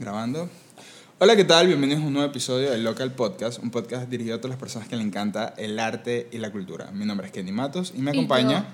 [0.00, 0.48] Grabando.
[1.18, 1.66] Hola, ¿qué tal?
[1.66, 4.88] Bienvenidos a un nuevo episodio del Local Podcast, un podcast dirigido a todas las personas
[4.88, 6.90] que le encanta el arte y la cultura.
[6.90, 8.64] Mi nombre es Kenny Matos y me ¿Y acompaña.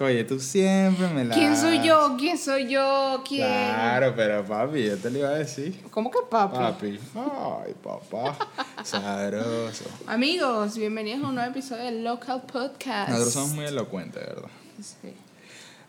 [0.00, 1.36] Oye, tú siempre me la.
[1.36, 2.16] ¿Quién soy yo?
[2.18, 3.22] ¿Quién soy yo?
[3.24, 3.46] ¿Quién?
[3.46, 5.80] Claro, pero papi, yo te lo iba a decir.
[5.92, 6.56] ¿Cómo que papi?
[6.56, 6.98] Papi.
[7.14, 8.36] Ay, papá.
[8.82, 9.84] Sabroso.
[10.08, 13.10] Amigos, bienvenidos a un nuevo episodio del Local Podcast.
[13.10, 14.50] Nosotros somos muy elocuentes, ¿verdad?
[14.80, 15.14] Sí.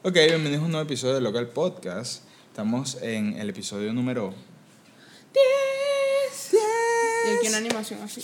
[0.04, 2.26] Ok, bienvenidos a un nuevo episodio del Local Podcast.
[2.52, 4.34] Estamos en el episodio número
[5.34, 6.52] Diez.
[6.54, 8.22] Y aquí una animación así.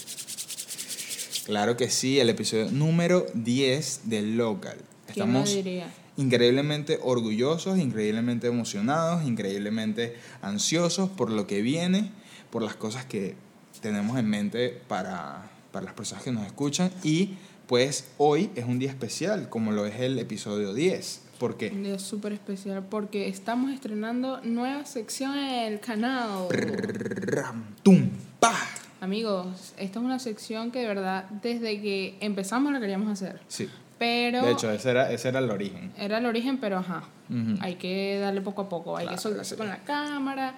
[1.45, 4.79] Claro que sí, el episodio número 10 del local.
[5.13, 5.89] ¿Quién lo Estamos diría?
[6.17, 12.11] increíblemente orgullosos, increíblemente emocionados, increíblemente ansiosos por lo que viene,
[12.51, 13.35] por las cosas que
[13.79, 16.91] tenemos en mente para, para las personas que nos escuchan.
[17.01, 21.21] Y pues hoy es un día especial, como lo es el episodio 10.
[21.39, 21.69] ¿Por Un qué?
[21.69, 26.47] día súper especial porque estamos estrenando nueva sección en el canal.
[26.49, 28.53] Ram, tum, pa.
[29.01, 33.39] Amigos, esta es una sección que de verdad desde que empezamos la queríamos hacer.
[33.47, 35.91] Sí, Pero de hecho, ese era, ese era el origen.
[35.97, 37.03] era el origen, pero ajá.
[37.29, 37.57] Ujú.
[37.61, 39.57] Hay que darle poco a poco, hay Claro, que soltarse sí.
[39.57, 40.55] con la cámara,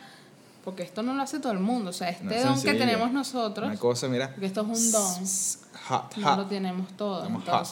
[0.63, 1.89] porque esto no lo hace todo el mundo.
[1.89, 2.85] O sea, este No es don que sencillo.
[2.85, 4.29] tenemos nosotros, Una cosa, mira.
[4.29, 5.25] porque esto es un don,
[5.89, 6.49] Hot, no lo hot.
[6.49, 7.17] tenemos todo.
[7.23, 7.65] Estamos hot.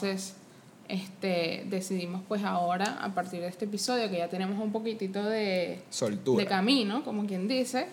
[0.88, 5.82] Este, decidimos pues ahora, a partir de este episodio, que ya tenemos un poquitito de,
[5.90, 6.42] Soltura.
[6.42, 7.86] de camino, como quien dice,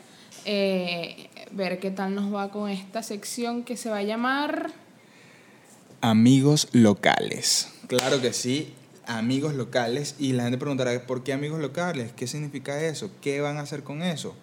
[0.45, 4.71] eh, ver qué tal nos va con esta sección que se va a llamar...
[5.99, 7.69] Amigos locales.
[7.87, 8.73] Claro que sí,
[9.07, 10.15] amigos locales.
[10.17, 12.13] Y la gente preguntará, ¿por qué amigos locales?
[12.13, 13.11] ¿Qué significa eso?
[13.21, 14.35] ¿Qué van a hacer con eso?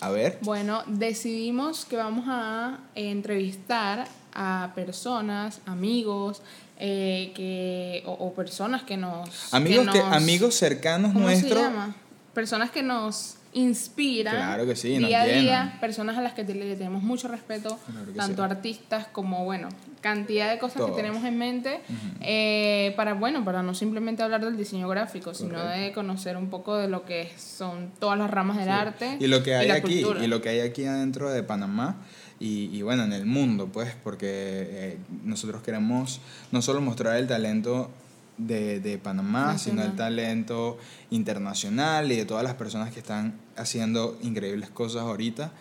[0.00, 0.38] A ver.
[0.42, 6.42] Bueno, decidimos que vamos a entrevistar a personas, amigos,
[6.80, 9.52] eh, que, o, o personas que nos...
[9.54, 11.58] Amigos, que, nos- amigos cercanos ¿Cómo nuestros.
[11.58, 11.94] se llama?
[12.34, 16.44] Personas que nos inspiran Claro que sí, nos día a día, personas a las que
[16.44, 18.50] le tenemos mucho respeto, Claro tanto sí.
[18.52, 19.68] artistas como, bueno,
[20.00, 21.80] cantidad de cosas que tenemos en mente,
[22.20, 26.76] eh, para, bueno, para no simplemente hablar del diseño gráfico, sino de conocer un poco
[26.76, 30.24] de lo que son todas las ramas del arte Y lo que hay aquí, cultura.
[30.24, 31.96] y lo que hay aquí adentro de Panamá.
[32.40, 36.20] Y, y bueno, en el mundo, pues, porque eh, nosotros queremos
[36.50, 37.90] no solo mostrar el talento
[38.38, 39.96] de, de Panamá, sino el Nacional.
[39.96, 40.78] talento
[41.10, 45.52] internacional y de todas las personas que están haciendo increíbles cosas ahorita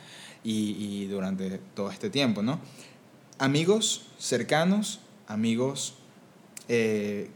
[0.46, 2.62] y, y durante todo este tiempo, ¿no?
[3.40, 5.96] Amigos cercanos, amigos
[6.70, 7.30] eh,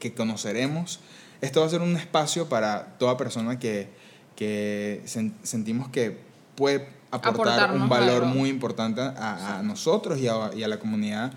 [0.00, 0.98] que conoceremos.
[1.40, 3.88] Esto va a ser un espacio para toda persona que,
[4.34, 6.18] que sen- sentimos que
[6.56, 8.34] puede aportar un valor algo.
[8.34, 11.32] muy importante a, a nosotros y a, y a la comunidad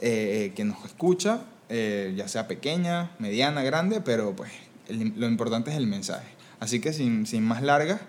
[0.00, 4.50] eh, que nos escucha, eh, ya sea pequeña, mediana, grande, pero pues
[4.88, 6.28] el- lo importante es el mensaje.
[6.60, 8.00] Así que sin, sin más largas,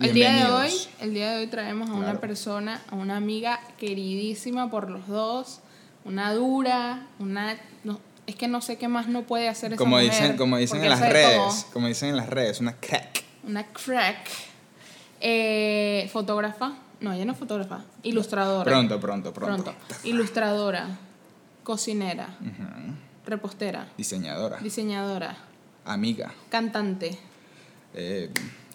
[0.00, 2.20] El día de hoy, el día de hoy traemos a una Claro.
[2.20, 5.60] persona, a una amiga queridísima por los dos,
[6.04, 9.96] una dura, una no, es que no sé qué más no puede hacer esa Como
[9.96, 13.22] mujer, dicen, como dicen en las redes, como dicen en las redes, una crack.
[13.44, 14.28] una crack,
[15.24, 18.64] eh, fotógrafa, no, ella no es fotógrafa, ilustradora.
[18.70, 19.72] Pronto, pronto, pronto.
[20.04, 20.98] Ilustradora,
[21.62, 22.94] cocinera, Ujú.
[23.24, 25.36] repostera, Diseñadora, diseñadora,
[25.84, 27.16] amiga, cantante.
[27.94, 28.30] eh,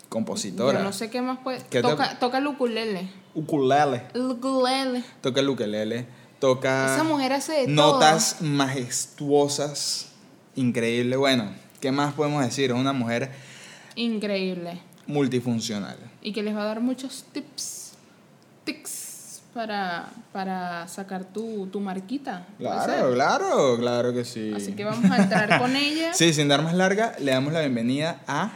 [0.10, 1.58] compositora, Yo no sé qué más puede.
[1.70, 3.10] ¿Qué te- Toca, toca el ukulele.
[3.36, 5.04] ukulele, El ukulele.
[5.22, 6.06] toca el ukelele,
[6.40, 10.14] toca Esa mujer hace de notas majestuosas,
[10.56, 11.18] increíble.
[11.18, 12.72] Bueno, ¿qué más podemos decir?
[12.72, 13.32] Es una mujer
[13.96, 14.80] Increíble.
[15.08, 15.98] multifuncional.
[16.28, 17.94] Y que les va a dar muchos tips.
[18.66, 22.46] Tips para, para sacar tu, tu marquita.
[22.58, 24.52] ¿puede Claro, claro, claro que sí.
[24.54, 26.14] Así que vamos a entrar con ella.
[26.14, 28.52] Sí, sin dar más larga, le damos la bienvenida a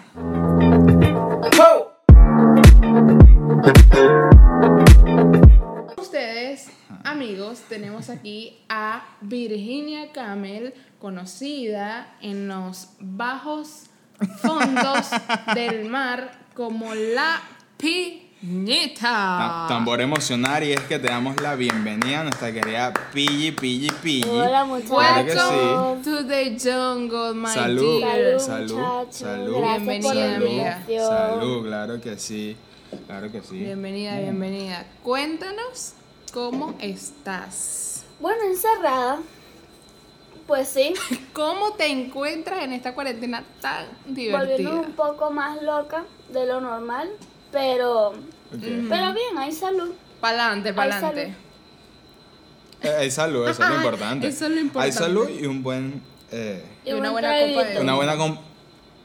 [5.98, 6.68] Ustedes,
[7.06, 13.84] amigos, tenemos aquí a Virginia Camel, conocida en los bajos
[14.42, 15.08] fondos
[15.56, 17.42] del mar como la
[17.82, 19.02] piñita.
[19.02, 23.90] Ta- tambor emocional y es que te damos la bienvenida a nuestra querida Pilli, Pilli,
[24.02, 24.30] Pilli.
[24.30, 24.90] Hola muchachos.
[24.92, 28.00] Claro que Welcome to the jungle, my Salud.
[28.02, 28.40] dear.
[28.40, 29.16] Salud, muchachos.
[29.16, 29.58] salud.
[29.58, 31.08] Gracias por la Bienvenida, amiga.
[31.08, 32.56] Salud, claro que sí.
[33.08, 33.58] Claro que sí.
[33.58, 34.86] Bienvenida, bienvenida.
[35.04, 35.94] Cuéntanos
[36.34, 38.04] cómo estás.
[38.20, 39.20] Bueno, encerrada.
[40.48, 40.94] Pues sí,
[41.34, 44.40] ¿Cómo te encuentras en esta cuarentena tan divertida?
[44.40, 47.10] volviendo un poco más loca de lo normal,
[47.52, 48.14] pero
[48.90, 49.92] pero bien, hay salud.
[50.20, 51.24] Pa'lante, pa'lante.
[51.24, 51.36] salud.
[52.84, 54.28] Eh, Hay salud, eso es lo importante.
[54.28, 54.86] Eso es lo importante.
[54.86, 56.02] Hay salud y un buen...
[56.32, 58.38] eh, Y una buen buena copa de una, buena com-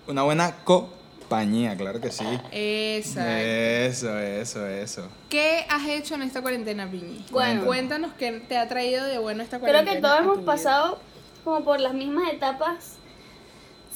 [0.09, 2.25] una buena compañía, claro que sí.
[2.53, 3.31] Exacto.
[3.33, 5.09] Eso, eso, eso.
[5.29, 7.25] ¿Qué has hecho en esta cuarentena, Piñi?
[7.31, 7.65] Bueno.
[7.67, 9.97] Cuéntanos qué te ha traído de bueno esta Creo cuarentena.
[9.97, 10.99] que todos hemos pasado
[11.45, 12.97] como por las mismas etapas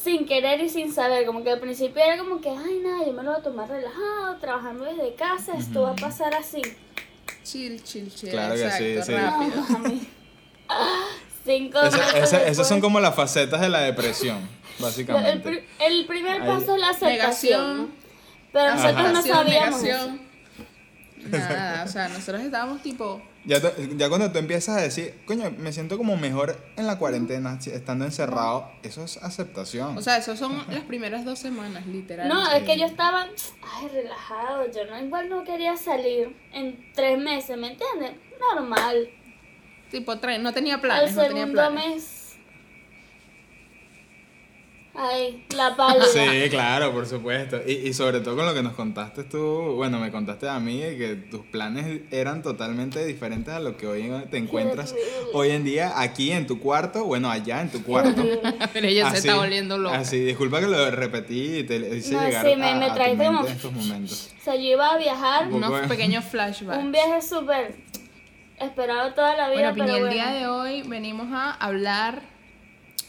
[0.03, 1.27] sin querer y sin saber.
[1.27, 3.69] Como que al principio era como que, ay, nada, yo me lo voy a tomar
[3.69, 6.63] relajado, trabajando desde casa, esto va a pasar así.
[7.45, 8.31] Chill, chill, chill.
[8.31, 9.13] Claro que sí, exacto, sí.
[9.15, 9.63] rápido.
[9.79, 10.09] Mami.
[11.45, 14.37] Cinco meses ese- esas son como las facetas de la depresión,
[14.79, 15.67] El, básicamente.
[15.81, 17.77] el primer Ahí- paso es la aceptación.
[17.79, 17.91] Negación.
[18.53, 19.83] Pero nosotros no sabíamos.
[19.83, 20.21] negación.
[21.31, 23.59] Nada, o sea, nosotros estábamos tipo, Ya,
[23.97, 28.05] ya cuando tú empiezas a decir, coño, me siento como mejor en la cuarentena, estando
[28.05, 29.97] encerrado, eso es aceptación.
[29.97, 32.29] o sea, eso son las primeras dos semanas, literal.
[32.29, 33.27] No, es que yo estaba,
[33.63, 38.13] ay, relajado, yo no, igual no quería salir en tres meses, ¿me entiendes?
[38.55, 39.09] Normal.
[39.91, 41.87] tipo, tre- no tenía Al planes, no tenía segundo planes.
[41.95, 42.20] mes,
[44.95, 46.05] ay, la pálida.
[46.07, 47.61] Sí, claro, por supuesto.
[47.67, 50.79] Y, y sobre todo con lo que nos contaste tú, bueno, me contaste a mí
[50.81, 54.95] que tus planes eran totalmente diferentes a lo que hoy te encuentras
[55.33, 58.23] hoy en día aquí en tu cuarto, bueno, allá en tu cuarto.
[58.73, 59.99] Pero ella se está volviendo loca.
[59.99, 62.95] Así, disculpa que lo repetí y te hice No, llegar sí, me- a, me a
[62.95, 64.31] tu como- en estos momentos.
[64.41, 66.83] O sea, yo iba a viajar, Un Unos pequeños flashbacks.
[66.83, 67.75] un viaje súper
[68.59, 70.15] esperado toda la vida, Bueno, Piñi, pero el bueno.
[70.15, 72.23] día de hoy venimos a hablar,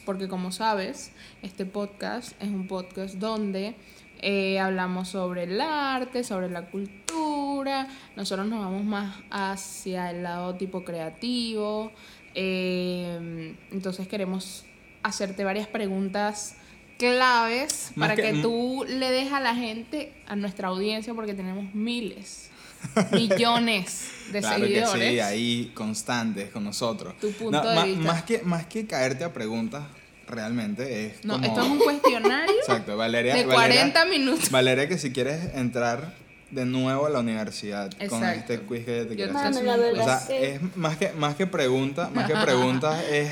[0.06, 1.12] porque como sabes,
[1.42, 3.76] este podcast es un podcast donde
[4.22, 10.56] eh, hablamos sobre el arte, sobre la cultura, nosotros nos vamos más hacia el lado
[10.56, 11.92] tipo creativo,
[12.36, 14.66] eh, entonces queremos
[15.04, 16.56] hacerte varias preguntas
[17.00, 21.34] claves Más para que- que, tú le des a la gente, a nuestra audiencia, porque
[21.34, 22.51] tenemos miles,
[23.12, 24.92] millones de claro seguidores.
[25.02, 27.14] que sí, ahí constantes con nosotros.
[27.20, 28.02] Tu punto de vista.
[28.14, 29.84] Más que, más que caerte a preguntas,
[30.28, 31.46] realmente es No, como...
[31.46, 33.36] esto es un cuestionario Exacto, Valeria.
[33.36, 34.50] de Valeria- 40 minutos.
[34.52, 36.16] Valeria, que si quieres entrar
[36.50, 39.64] de nuevo a la universidad con este quiz que te Yo quieres te hacer.
[39.64, 40.34] La O sea, sí.
[40.34, 43.32] es más que, más que preguntas, más que preguntas es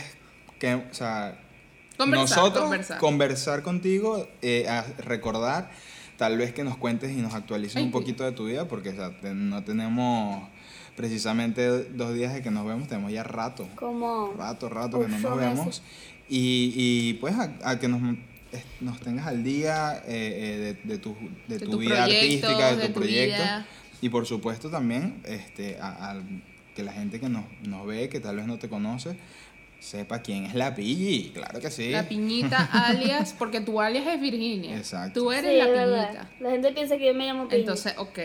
[0.60, 1.38] que, o sea,
[1.98, 2.98] Conversar, nosotros conversar.
[2.98, 5.70] conversar contigo, eh, a recordar,
[6.20, 8.90] tal vez que nos cuentes y nos actualices Ay, un poquito de tu vida, porque
[8.90, 10.48] o sea, te- no tenemos
[10.96, 15.18] precisamente dos días de que nos vemos, tenemos ya rato, Como rato, rato que no
[15.20, 15.82] nos vemos.
[16.28, 18.02] Y, y pues a, a que nos,
[18.82, 21.16] nos tengas al día eh, eh, de, de tu,
[21.48, 23.42] de De tu vida artística, de tu, de tu proyecto.
[23.42, 23.66] vida.
[24.02, 26.22] Y por supuesto también este, a, a
[26.76, 29.18] que la gente que nos, nos ve, que tal vez no te conoce,
[29.80, 31.32] sepa quién es la Pilli.
[31.34, 31.90] Claro que sí.
[31.92, 34.76] La piñita alias, porque tu alias es Virginia.
[34.78, 35.22] Exacto.
[35.22, 36.08] Tú eres Sí, la es verdad.
[36.10, 36.30] piñita.
[36.40, 37.62] La gente piensa que yo me llamo Piñi.
[37.62, 38.20] Entonces, ok.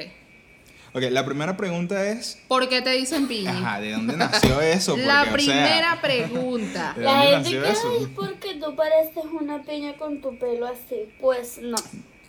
[0.96, 3.48] Ok, la primera pregunta es, ¿Por qué te dicen piñi?
[3.48, 4.92] ajá, ¿de dónde nació eso?
[4.96, 6.94] Porque, la o sea, primera pregunta.
[6.96, 7.90] ¿De la gente que eso?
[7.98, 11.08] "Ay, es porque tú pareces una piña con tu pelo así.
[11.20, 11.76] Pues no.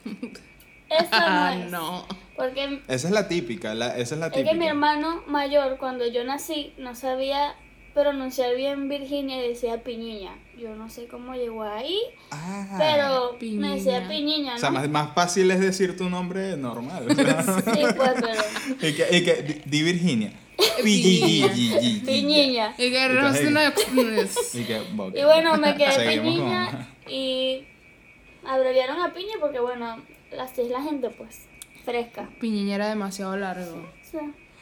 [0.87, 1.71] Eso no Ah, es.
[1.71, 2.05] no.
[2.35, 4.51] Porque Esa es la típica, la, esa es la es típica.
[4.51, 7.55] que mi hermano mayor, cuando yo nací, no sabía
[7.95, 10.35] pronunciar bien Virginia y decía piñiña.
[10.59, 11.97] Yo no sé cómo llegó ahí,
[12.29, 12.75] Ah.
[12.77, 13.69] pero Piñiña.
[13.69, 14.55] me decía piñiña, ¿no?
[14.57, 17.07] O sea, más, más fácil es decir tu nombre normal.
[17.09, 17.41] o sea.
[17.73, 18.89] Sí, pues, pero.
[18.89, 20.33] y que, y que, di, di Virginia.
[20.83, 21.47] Piñiña.
[22.05, 22.75] Piñiña.
[22.77, 23.59] Y que Entonces- no
[25.13, 27.63] Y bueno, me quedé piñiña y
[28.45, 30.01] abreviaron a piña porque, bueno,
[30.39, 31.47] así es la gente, pues,
[31.83, 32.29] fresca.
[32.39, 33.85] Piñiña era demasiado largo.
[34.09, 34.17] Sí.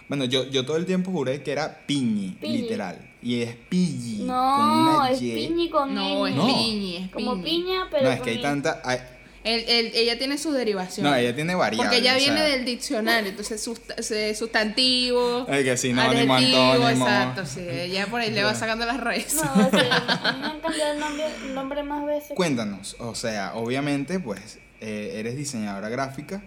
[0.07, 2.57] Bueno, yo, yo todo el tiempo juré que era piñi, Piñi.
[2.59, 3.09] literal.
[3.23, 6.35] Y es con No, una es piñi con No, es.
[6.35, 6.45] No.
[6.45, 7.43] piñi, es Como piñi.
[7.63, 8.81] piña, pero No, es con que hay tanta.
[8.83, 8.99] hay-
[9.45, 11.11] Él- él- ella tiene sus derivaciones.
[11.11, 11.85] no, ella tiene variables.
[11.89, 16.59] Porque ella o sea, viene del diccionario, entonces susta- se- sustantivo, Ay, que sinónimo, adjetivo,
[16.71, 17.05] antónimo.
[17.07, 19.35] exacto, sí, ella por ahí le va sacando las raíces.
[19.43, 22.31] No, o sea, me han cambiado el nombre, el nombre más veces.
[22.35, 26.41] Cuéntanos, o sea, obviamente, pues, eh, eres diseñadora gráfica,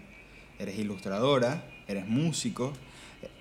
[0.59, 2.73] eres ilustradora, eres músico.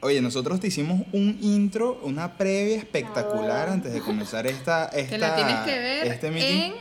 [0.06, 3.74] Oye, nosotros te hicimos un intro, una previa espectacular Ah.
[3.74, 6.74] antes de comenzar esta, esta Te la tienes que ver este meeting.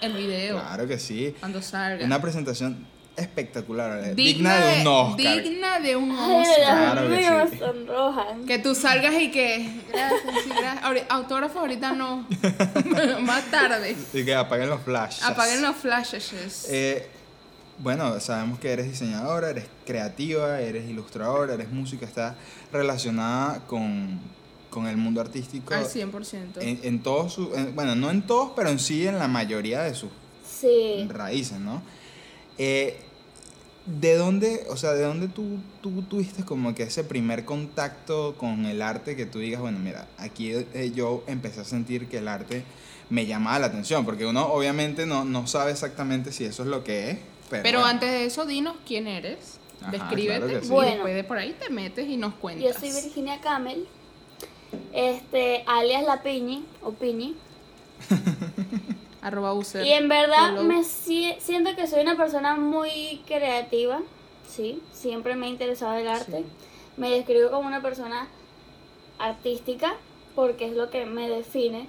[0.00, 1.34] en el video, Claro que sí.
[1.40, 2.02] cuando salga.
[2.06, 2.86] Una presentación
[3.18, 5.42] espectacular, digna, digna, de un Oscar.
[5.42, 6.92] Digna de un Ay, Oscar.
[6.92, 7.58] Claro Dios que sí.
[7.58, 8.46] sonrojan.
[8.46, 9.70] Que tú salgas y que.
[9.92, 10.84] Gracias, sí, gracias.
[10.84, 12.26] Ahori- Autógrafo ahorita no.
[13.20, 13.94] Más tarde.
[14.14, 15.22] Y que apaguen los flashes.
[15.22, 16.66] Apaguen los flashes.
[16.70, 17.06] Eh,
[17.80, 22.36] bueno, sabemos que eres diseñadora, eres creativa, eres ilustradora, eres música, está
[22.72, 24.18] relacionada con,
[24.70, 25.72] con el mundo artístico.
[25.74, 26.60] Al 100%.
[26.60, 29.82] En, en todos sus, en- bueno, no en todos, pero en sí en la mayoría
[29.82, 30.10] de sus
[30.60, 31.06] Sí.
[31.08, 31.82] raíces, ¿no?
[32.58, 32.98] Eh,
[33.86, 38.66] ¿De dónde, o sea, de dónde tú, tú tuviste como que ese primer contacto con
[38.66, 42.28] el arte que tú digas, bueno, mira, aquí eh, yo empecé a sentir que el
[42.28, 42.64] arte
[43.08, 44.04] me llamaba la atención?
[44.04, 47.18] Porque uno obviamente no, no sabe exactamente si eso es lo que es,
[47.50, 47.62] pero...
[47.62, 47.92] Pero bueno.
[47.94, 49.58] antes de eso, dinos quién eres.
[49.80, 50.66] Ajá, Descríbete claro sí.
[50.66, 50.90] y Bueno.
[50.92, 52.76] después de por ahí te metes y nos Yo cuentas.
[52.80, 53.86] soy Virginia Camel,
[54.92, 57.36] este, alias La Piñi, o Piñi.
[59.22, 59.84] Arroba user.
[59.84, 64.00] Y en verdad me si- siento que soy una persona muy creativa,
[64.48, 66.38] sí, siempre me ha interesado el arte.
[66.38, 66.44] Sí.
[66.96, 68.28] Me describo como una persona
[69.18, 69.94] artística
[70.34, 71.86] porque es lo que me define.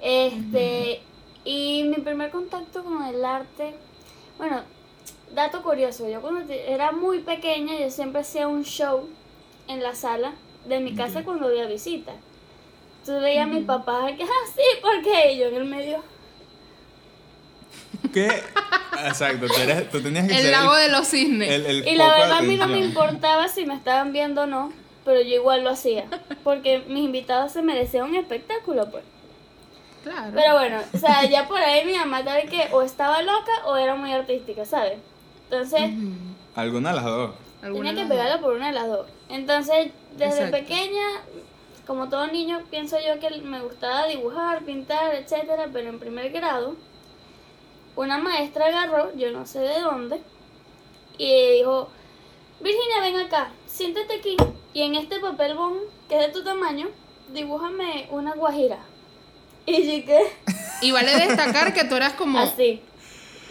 [0.00, 1.00] Este,
[1.44, 3.74] y mi primer contacto con el arte,
[4.38, 4.62] bueno,
[5.34, 9.08] dato curioso, yo cuando era muy pequeña yo siempre hacía un show
[9.68, 10.32] en la sala
[10.66, 11.24] de mi casa Ok.
[11.26, 12.12] cuando había visita.
[13.04, 16.02] Tú veías a mi papá que, ah, sí, porque Y yo en el medio.
[18.12, 18.28] ¿Qué?
[19.06, 21.50] Exacto, tú, eres- tú tenías que El ser lago de los cisnes.
[21.50, 24.46] el, el Y la verdad a mí no me importaba si me estaban viendo o
[24.46, 24.72] no,
[25.04, 26.06] pero yo igual lo hacía.
[26.44, 29.04] Porque mis invitados se merecían un espectáculo, pues.
[30.04, 30.32] Claro.
[30.34, 33.76] Pero bueno, o sea, ya por ahí mi mamá tal que o estaba loca o
[33.76, 34.98] era muy artística, ¿sabes?
[35.44, 35.90] Entonces.
[36.54, 37.30] Alguna de las dos.
[37.62, 39.06] ¿Alguna tenía que pegarlo por una de las dos.
[39.30, 40.58] Entonces, desde Exacto.
[40.58, 41.06] pequeña,
[41.86, 46.76] como todo niño, pienso yo que me gustaba dibujar, pintar, etcétera, pero en primer grado,
[47.96, 50.20] una maestra agarró, yo no sé de dónde,
[51.16, 51.88] y dijo,
[52.60, 54.36] Virginia, ven acá, siéntate aquí,
[54.74, 55.80] y en este papel bond,
[56.10, 56.88] que es de tu tamaño,
[57.32, 58.80] dibújame una guajira.
[59.66, 60.14] Y yo?
[60.82, 62.38] Y vale destacar que tú eras como.
[62.38, 62.82] así.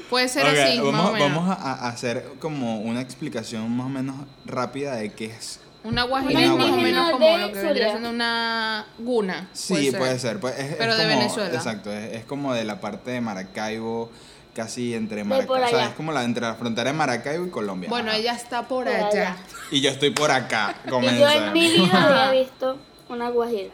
[0.10, 1.32] Puede ser así, vamos, más o menos.
[1.36, 4.16] vamos a, a hacer como una explicación más o menos
[4.46, 5.60] rápida de qué es.
[5.84, 6.84] Una guajira Una es más o guajira.
[6.84, 9.50] menos como de lo que vendría siendo una guna.
[9.54, 10.40] Sí, puede ser.
[10.40, 11.56] pues, es- es Pero de como- Venezuela.
[11.56, 14.12] Exacto, es, es como de la parte de Maracaibo,
[14.54, 15.66] casi entre Maracaibo.
[15.66, 17.90] O sea, es como la, entre la frontera de Maracaibo y Colombia.
[17.90, 18.20] Bueno, Ajá.
[18.20, 19.08] ella está por, Por allá.
[19.08, 19.38] allá.
[19.72, 20.76] Y yo estoy por acá.
[20.86, 20.90] Y
[21.20, 22.78] yo en mi vida había visto
[23.10, 23.74] una guajira.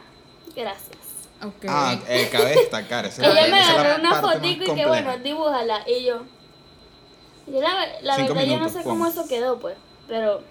[0.56, 0.89] Gracias.
[1.42, 1.64] Ok.
[1.68, 3.06] Ah, eh, cabe destacar.
[3.06, 5.82] Esa es la- Ella me agarró una fotico y que bueno, dibújala.
[5.88, 6.22] Y yo.
[7.46, 9.76] Yo la, la verdad yo no minutos, sé cómo eso quedó, pues.
[10.06, 10.42] Pero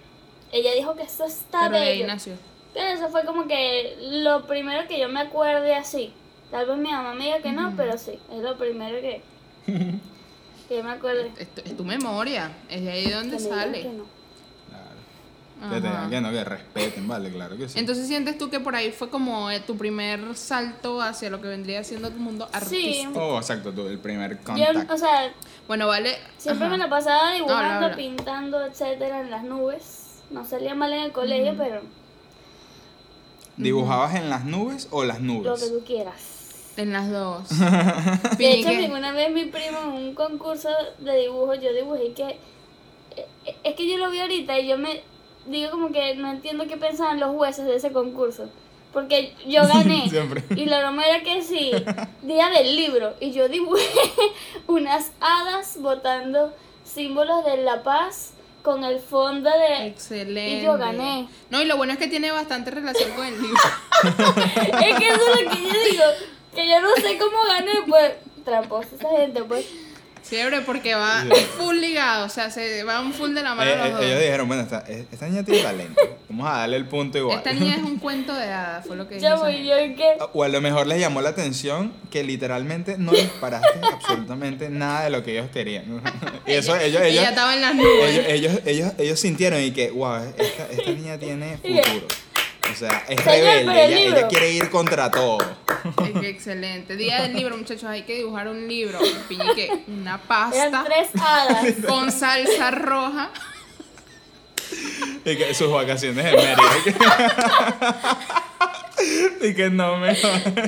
[0.52, 2.06] ella dijo que eso está Pero de ahí bello.
[2.08, 2.34] nació.
[2.74, 6.12] Pero eso fue como que lo primero que yo me acuerde así.
[6.50, 9.22] Tal vez mi mamá me diga que no, pero sí, es lo primero que,
[10.68, 11.30] que yo me acuerde.
[11.38, 12.50] Es tu, es tu memoria.
[12.68, 13.82] Es de ahí donde Que me digan sale.
[13.82, 14.04] que no.
[15.68, 16.08] Que, te- Ajá.
[16.08, 17.78] que no, que respeten, vale, claro que sí.
[17.78, 21.48] Entonces sientes tú que por ahí fue como eh, tu primer salto hacia lo que
[21.48, 23.12] vendría siendo tu mundo artístico.
[23.20, 24.94] Oh, exacto, tú, el primer Yo, contacto.
[24.94, 25.32] o sea,
[25.68, 26.16] Bueno, vale.
[26.38, 26.76] siempre ajá.
[26.76, 27.96] me la pasaba dibujando, Habla, habla.
[27.96, 30.22] pintando, etcétera, en las nubes.
[30.30, 31.82] No salía mal en el colegio, pero
[33.56, 35.68] ¿Dibujabas en las nubes o las lo que nubes?
[35.68, 36.72] tú quieras.
[36.76, 37.48] En las dos.
[38.38, 38.88] De hecho, ¿qué?
[38.88, 42.22] mi- una vez mi primo en un concurso de dibujo, yo dibujé que...
[42.30, 45.02] eh, eh, Es que yo lo vi ahorita y yo me
[45.46, 48.48] digo como que no entiendo qué pensaban los jueces de ese concurso.
[48.92, 50.08] Porque yo gané.
[50.08, 50.42] Siempre.
[50.56, 51.72] Y la broma era que sí,
[52.22, 53.14] día del libro.
[53.20, 53.84] Y yo dibujé
[54.66, 56.52] unas hadas botando
[56.84, 59.86] símbolos de la paz con el fondo de...
[59.86, 60.60] Excelente.
[60.60, 61.28] Y yo gané.
[61.48, 63.60] No, y lo bueno es que tiene bastante relación con el libro.
[64.02, 66.04] Es que eso es lo que yo digo.
[66.54, 68.12] Que yo no sé cómo gané, pues...
[68.44, 69.66] Tramposa esa gente, pues.
[70.30, 71.24] Chévere, porque va
[71.58, 72.26] full ligado.
[72.26, 74.02] O sea, se va un full de la mano Eh, los eh, dos.
[74.04, 76.00] ellos dijeron, bueno, esta, esta niña tiene talento.
[76.28, 77.38] Vamos a darle el punto igual.
[77.38, 79.26] Esta niña es un cuento de hadas, fue lo que dijo.
[79.28, 79.74] Yo voy, yo.
[80.32, 85.10] O a lo mejor les llamó la atención que literalmente no disparaste absolutamente nada de
[85.10, 86.00] lo que ellos querían.
[86.46, 88.26] Y eso ellos, ellos, Ella estaba en las nubes.
[88.26, 92.06] ellos, ellos, ellos, ellos sintieron y que, wow, esta, esta niña tiene futuro.
[92.70, 94.18] O sea, es Señor, rebelde, pero el ella, libro.
[94.18, 95.38] ella quiere ir contra todo.
[96.04, 96.96] Es que excelente.
[96.96, 98.98] Día del libro, muchachos, hay que dibujar un libro.
[99.28, 101.74] Piñique, una Eran pasta tres hadas.
[101.86, 103.30] con salsa roja.
[105.24, 106.62] Y que sus vacaciones en Mérida.
[106.78, 106.94] Y que,
[109.48, 110.12] y que no me.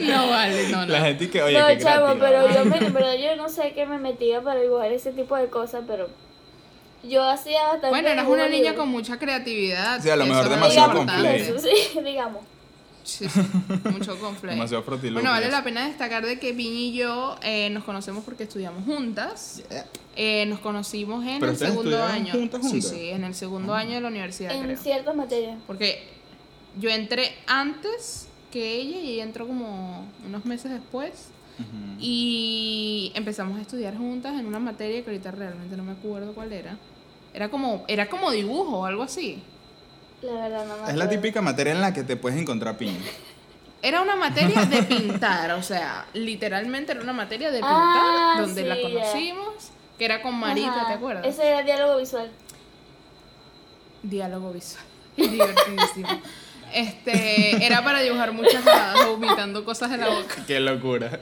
[0.00, 0.86] No vale, no, no.
[0.86, 2.28] La gente y que, oye, no, qué chamo, creativa.
[2.28, 5.48] pero yo, me, verdad yo no sé qué me metía para dibujar ese tipo de
[5.48, 6.08] cosas, pero
[7.02, 7.88] yo hacía bastante.
[7.88, 8.76] Bueno, eras una niña libre.
[8.76, 10.00] con mucha creatividad.
[10.02, 11.58] Sí, a lo mejor demasiado complejo.
[11.58, 12.40] sí, digamos.
[13.04, 13.40] Sí, sí,
[13.90, 14.54] mucho complejo.
[14.54, 15.14] Demasiado frotilupio.
[15.22, 18.84] Bueno, vale la pena destacar de que Piñi y yo eh, nos conocemos porque estudiamos
[18.84, 19.62] juntas.
[19.68, 19.86] Yeah.
[20.14, 22.32] Eh, nos conocimos en ¿Pero el segundo año.
[22.32, 22.90] juntas, Sí, juntas?
[22.90, 24.76] sí, en el segundo año de la universidad, En creo.
[24.78, 25.58] ciertas materias.
[25.66, 26.06] Porque
[26.78, 31.28] yo entré antes que ella y ella entró como unos meses después.
[31.98, 36.52] Y empezamos a estudiar juntas en una materia que ahorita realmente no me acuerdo cuál
[36.52, 36.76] era.
[37.34, 39.42] Era como, era como dibujo o algo así.
[40.22, 41.08] La verdad, no me Es la acuerdo.
[41.10, 42.98] típica materia en la que te puedes encontrar piña.
[43.84, 48.62] Era una materia de pintar, o sea, literalmente era una materia de pintar, Ah, donde
[48.62, 48.82] la ya.
[48.82, 49.54] conocimos
[49.98, 51.26] que era con Marita, Ajá, ¿te acuerdas?
[51.26, 52.30] Ese era diálogo visual.
[54.04, 54.84] Diálogo visual.
[55.16, 56.08] Divertidísimo.
[56.72, 60.36] Este, era para dibujar muchas hadas vomitando cosas de la boca.
[60.46, 61.18] Qué locura.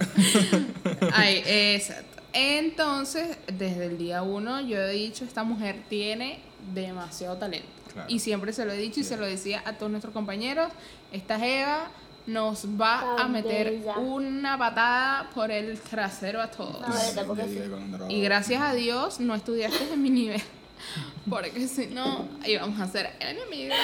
[1.15, 2.10] Ay, exacto.
[2.33, 6.41] Entonces, desde el día uno, yo he dicho, esta mujer tiene
[6.75, 7.69] demasiado talento.
[7.93, 8.09] Claro.
[8.09, 10.69] Y siempre se lo he dicho y se lo decía a todos nuestros compañeros,
[11.13, 11.91] esta Eva
[12.27, 16.81] nos va a meter una patada por el trasero a todos.
[16.87, 18.11] No.
[18.11, 20.43] Y gracias a Dios no estudiaste en mi nivel.
[21.29, 23.79] Porque si no, íbamos a ser enemigas.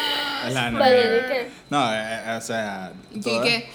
[0.53, 1.49] La enemiga.
[1.69, 2.93] No, eh, eh, o sea.
[3.13, 3.69] ¿Y toda- qué?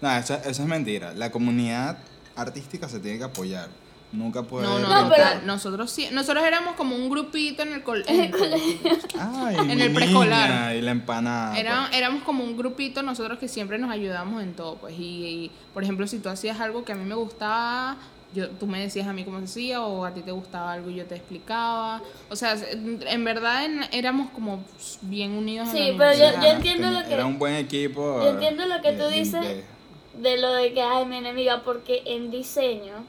[0.00, 1.12] No, eso, eso es mentira.
[1.14, 1.98] La comunidad
[2.36, 3.68] artística se tiene que apoyar.
[4.12, 4.66] Nunca puede.
[4.66, 8.20] No, no, No, pero- Nosotros sí, nosotros éramos como un grupito en el, col- en
[8.20, 8.90] el colegio.
[9.18, 10.76] Ay, en mi el preescolar.
[10.76, 11.58] Y la empanada.
[11.58, 11.96] Era- pues.
[11.98, 14.94] éramos como un grupito nosotros que siempre nos ayudamos en todo, pues.
[14.98, 17.96] Y, y, por ejemplo, si tú hacías algo que a mí me gustaba,
[18.34, 20.90] yo, tú me decías a mí cómo se hacía, o a ti te gustaba algo
[20.90, 22.02] y yo te explicaba.
[22.28, 24.62] O sea, en verdad en- éramos como
[25.00, 25.68] bien unidos.
[25.70, 28.20] en Sí, la pero yo- yo entiendo lo que- Era un buen equipo.
[28.22, 29.40] yo entiendo lo que tú dices.
[29.40, 29.64] de-
[30.14, 33.04] De lo de que, ay, mi enemiga, porque en diseño,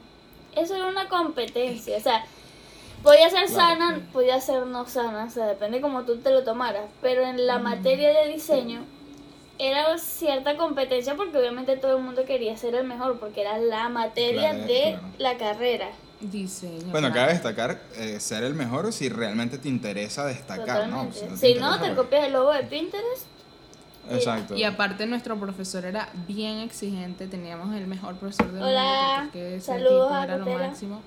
[0.56, 1.96] eso era una competencia.
[1.98, 2.24] O sea,
[3.02, 6.84] podía ser sana, podía ser no sana, o sea, depende como tú te lo tomaras.
[7.02, 8.84] Pero en la materia de diseño,
[9.58, 13.88] era cierta competencia porque obviamente todo el mundo quería ser el mejor, porque era la
[13.88, 15.00] materia Claro, de claro.
[15.18, 15.88] la carrera.
[16.20, 16.86] Diseño.
[16.90, 17.14] Bueno, claro.
[17.14, 21.04] cabe destacar eh, ser el mejor si realmente te interesa destacar, ¿no?
[21.06, 21.28] Totalmente.
[21.30, 23.26] no si te no, te interesa, copias el logo de Pinterest.
[24.10, 24.54] Exacto.
[24.56, 29.56] Y aparte nuestro profesor era bien exigente, teníamos el mejor profesor del Hola, mundo, porque
[29.56, 31.00] ese saludos tipo a era lo máximo.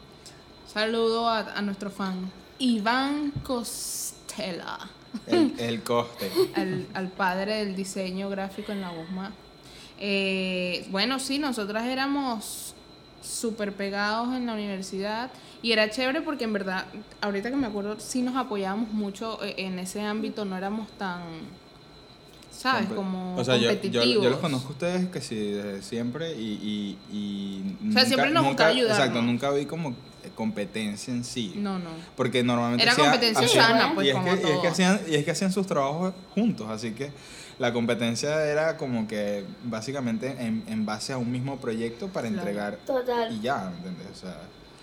[0.71, 4.79] Saludo a, a nuestro fan, Iván Costela,
[5.27, 6.31] El, el coste.
[6.55, 9.31] al, al padre del diseño gráfico en la USMA.
[9.99, 12.75] Eh, bueno, sí, nosotras éramos
[13.21, 16.85] súper pegados en la universidad y era chévere porque en verdad,
[17.21, 21.21] ahorita que me acuerdo, sí nos apoyábamos mucho eh, en ese ámbito, no éramos tan,
[22.57, 22.89] ¿sabes?
[22.89, 24.23] Como o sea, yo, yo, competitivos.
[24.23, 28.31] yo los conozco a ustedes que sí, desde siempre y, y, y O sea, siempre
[28.31, 28.45] nos.
[28.47, 29.95] Exacto, nunca vi como
[30.35, 31.53] competencia en sí.
[31.55, 31.89] No, no.
[32.15, 34.99] Porque normalmente Era competencia hacían- sana, pues, y es, como que, y es que hacían
[35.07, 37.11] y es que hacían sus trabajos juntos, así que
[37.59, 42.41] la competencia era como que básicamente en, en base a un mismo proyecto para Claro.
[42.41, 43.33] entregar Total.
[43.35, 44.07] y ya, ¿entendés?
[44.11, 44.37] O sea,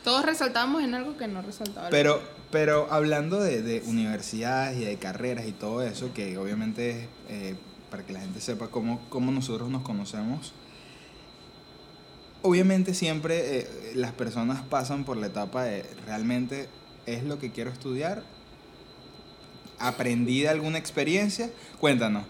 [0.04, 1.88] Todos resaltábamos en algo que no resaltaba.
[1.90, 7.08] pero, pero hablando de, de universidades y de carreras y todo eso, que obviamente es
[7.28, 7.54] eh,
[7.90, 10.52] para que la gente sepa cómo, cómo nosotros nos conocemos,
[12.42, 16.68] obviamente siempre eh, las personas pasan por la etapa de realmente
[17.06, 18.22] es lo que quiero estudiar,
[19.78, 22.24] aprendí de alguna experiencia, cuéntanos.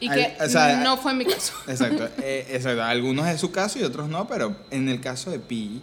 [0.00, 1.52] Y Al- que o sea, no fue mi caso.
[1.66, 2.82] Exacto, eh, exacto.
[2.82, 5.80] Algunos es su caso y otros no, pero en el caso de Piggy,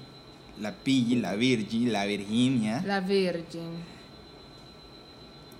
[0.59, 3.85] la Piggy, la Virgi, la Virginia, La Virgin.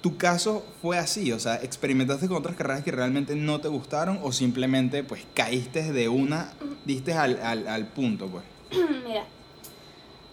[0.01, 4.19] tu caso fue así, o sea, experimentaste con otras carreras que realmente no te gustaron
[4.23, 6.53] o simplemente pues caíste de una,
[6.85, 8.45] diste al, al, al punto, pues.
[9.05, 9.25] Mira,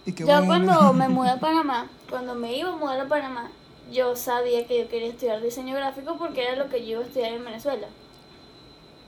[0.05, 0.45] Y qué yo bueno.
[0.45, 3.51] cuando me mudé a Panamá, cuando me iba a mudar a Panamá,
[3.91, 7.07] yo sabía que yo quería estudiar diseño gráfico porque era lo que yo iba a
[7.07, 7.87] estudiar en Venezuela.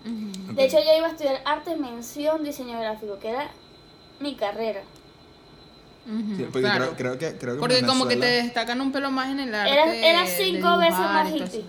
[0.04, 3.52] De hecho, yo iba a estudiar arte mención diseño gráfico, que era
[4.20, 4.82] mi carrera.
[6.36, 6.86] Sí, porque claro.
[6.96, 9.54] creo, creo que, creo que Porque como que te destacan un pelo más en el
[9.54, 10.10] arte.
[10.10, 11.66] Era, cinco veces más hippie.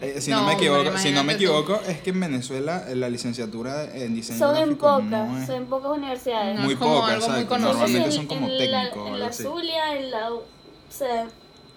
[0.00, 1.36] eh, si no, No, me equivoco, si no me tú.
[1.44, 5.46] equivoco, es que en Venezuela eh, la licenciatura en diseño Son en pocas, no es-
[5.46, 6.56] son en pocas universidades.
[6.56, 7.58] No Muy pocas, algo muy.
[7.58, 9.42] Normalmente en, son como en la, técnicos o en la así.
[9.42, 10.32] Zulia, en la...
[10.32, 10.42] O
[10.88, 11.26] sea,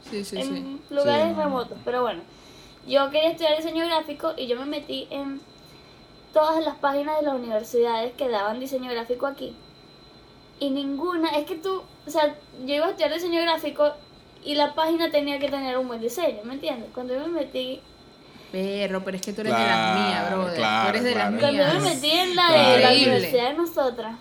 [0.09, 0.79] Sí, sí, en sí.
[0.91, 1.43] lugares Sí, no, no.
[1.43, 1.77] remotos.
[1.83, 2.21] Pero bueno,
[2.87, 5.41] yo quería estudiar diseño gráfico y yo me metí en
[6.33, 9.55] todas las páginas de las universidades que daban diseño gráfico aquí.
[10.59, 13.91] Y ninguna, es que tú, o sea, yo iba a estudiar diseño gráfico
[14.43, 16.89] y la página tenía que tener un buen diseño, ¿me entiendes?
[16.93, 17.81] Cuando yo me metí,
[18.51, 20.55] Perro, pero es que tú eres de las mías, brother.
[20.55, 21.31] claro, tú eres de claro.
[21.31, 21.73] las cuando mías.
[21.83, 22.69] me metí en la Claro.
[22.71, 24.15] de la universidad de nosotras,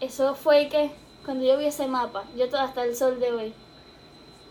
[0.00, 0.90] eso fue que
[1.24, 3.52] cuando yo vi ese mapa, yo todo hasta el sol de hoy,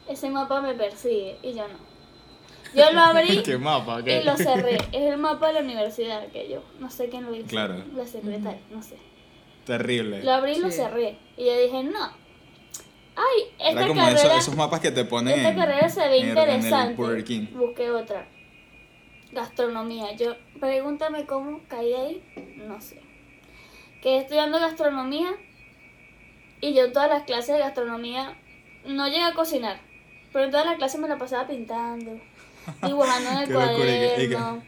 [0.08, 1.88] ese mapa me persigue y yo no.
[2.74, 4.02] Yo lo abrí ¿Qué mapa?
[4.02, 4.76] y lo cerré.
[4.92, 7.48] Es el mapa de la universidad que yo, no sé quién lo hizo.
[7.48, 7.84] Claro.
[7.96, 8.98] La secretaria, no sé.
[9.68, 10.24] Terrible.
[10.24, 10.78] Lo abrí y lo Sí.
[10.78, 11.18] cerré.
[11.38, 12.06] Y yo dije, no.
[13.16, 16.08] Ay, esta Era como carrera, eso- esos mapas que te ponen esta en- carrera se
[16.08, 16.94] ve en en interesante.
[16.96, 17.48] Burger King.
[17.54, 18.28] Busqué otra.
[19.32, 20.14] Gastronomía.
[20.16, 22.24] Yo, pregúntame cómo caí ahí,
[22.58, 23.02] no sé.
[24.02, 25.30] Quedé estudiando gastronomía
[26.62, 28.38] y yo en todas las clases de gastronomía
[28.86, 29.80] no llegué a cocinar,
[30.32, 32.20] pero en todas las clases me la pasaba pintando,
[32.84, 34.64] dibujando en el cuaderno.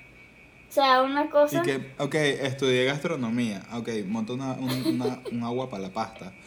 [0.70, 1.60] O sea, una cosa...
[1.60, 3.64] Y que, ok, estudié gastronomía.
[3.74, 4.70] Ok, monto una, un,
[5.02, 6.32] una- un agua para la pasta.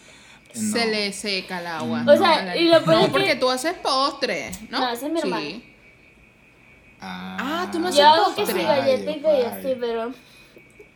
[0.55, 0.73] No.
[0.79, 2.05] se le seca el agua.
[2.07, 4.81] O sea, a la- y lo no, es que- porque tú haces postre, ¿no?
[4.81, 5.63] No, ese es mi hermano.
[7.01, 8.65] Ah, tú no Yo haces hago que sí postre.
[8.65, 10.13] galletita y así, pero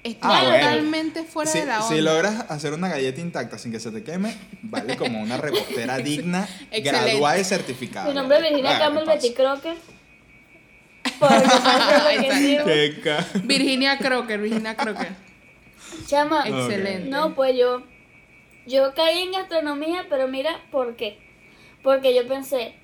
[0.04, 0.58] Está Ah, bueno.
[0.58, 1.88] totalmente fuera Si, de la onda.
[1.96, 5.96] si logras hacer una galleta intacta sin que se te queme, vale como una repostera
[6.10, 6.46] digna,
[6.84, 8.08] graduada y certificada.
[8.08, 9.16] mi nombre es Virginia Ah, Campbell ¿qué pasa?
[9.22, 9.76] Betty Crocker.
[12.64, 15.08] Porque Virginia Crocker, Virginia Crocker.
[16.06, 17.08] Chama, Excelente.
[17.08, 17.82] no, pues yo,
[18.66, 21.18] yo caí en gastronomía, pero mira, ¿por qué?
[21.82, 22.74] Porque yo pensé,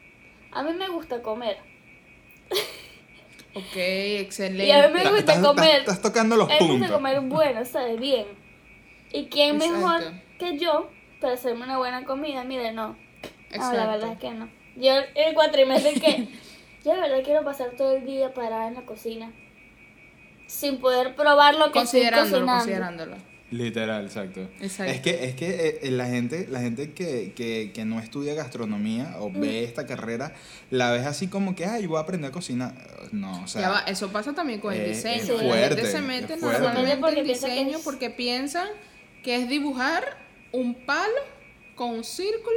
[0.51, 1.57] a mí me gusta comer.
[3.55, 4.67] Ok, excelente.
[4.67, 5.81] Y a mí me gusta Estás- comer.
[5.81, 6.91] Estás, estás tocando los A mí me gusta puntos.
[6.97, 8.01] comer bueno, ¿sabes?
[8.01, 8.27] Bien.
[9.13, 9.77] ¿Y quién Exacto.
[9.77, 10.03] mejor
[10.39, 10.91] que yo
[11.21, 12.45] para hacerme una buena comida?
[12.45, 12.89] Mire, no.
[12.89, 12.97] No,
[13.51, 13.91] la Exacto.
[13.91, 14.49] verdad es que no.
[14.77, 16.29] Yo el cuatrimestre que
[16.85, 19.33] yo de verdad quiero pasar todo el día parada en la cocina
[20.47, 22.59] sin poder probar lo que estoy Considerándolo, cocinando.
[22.59, 23.33] considerándolo.
[23.51, 24.41] Literal, exacto.
[24.63, 24.91] Exacto.
[24.93, 29.17] Es que, es que eh, la gente, la gente que, que, que no estudia gastronomía
[29.19, 29.41] o Mm.
[29.41, 30.33] ve esta carrera,
[30.71, 32.73] la ves así como que, ay, voy a aprender a cocinar.
[33.13, 35.23] No, o sea, ya va, eso pasa también con el eh, diseño.
[35.23, 38.69] es la fuerte, gente se mete normalmente Porque en diseño es- porque piensan
[39.23, 40.03] que es dibujar
[40.53, 41.13] un palo
[41.75, 42.57] con un círculo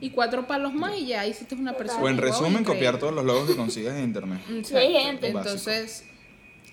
[0.00, 2.02] y cuatro palos más y ya hiciste una persona.
[2.02, 4.40] o en resumen, copiar todos los logos que consigues en internet.
[4.50, 4.78] Exacto.
[4.78, 5.28] hay gente.
[5.28, 6.04] Entonces,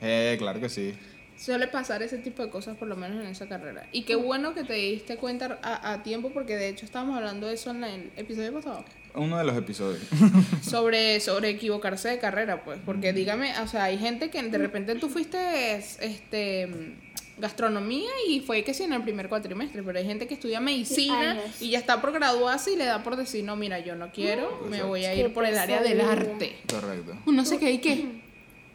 [0.02, 0.93] Eh, claro que sí.
[1.38, 3.88] suele pasar ese tipo de cosas por lo menos en esa carrera.
[3.91, 7.48] Y qué bueno que te diste cuenta a, a tiempo porque de hecho estábamos hablando
[7.48, 8.84] de eso en el episodio pasado.
[9.15, 10.02] Uno de los episodios.
[10.62, 12.80] sobre, sobre equivocarse de carrera, pues.
[12.86, 16.96] Porque dígame, o sea, hay gente que de repente tú fuiste este
[17.38, 21.32] gastronomía y fue que sí en el primer cuatrimestre, pero hay gente que estudia medicina
[21.32, 21.62] Años.
[21.62, 24.65] y ya está por graduarse y le da por decir, no, mira, yo no quiero,
[24.69, 26.58] me voy a ir por el área del arte.
[26.69, 27.15] Correcto.
[27.26, 28.06] No sé qué y qué.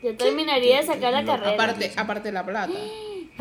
[0.03, 1.53] Yo terminaría de sacar la carrera.
[1.53, 2.73] Aparte, aparte la plata.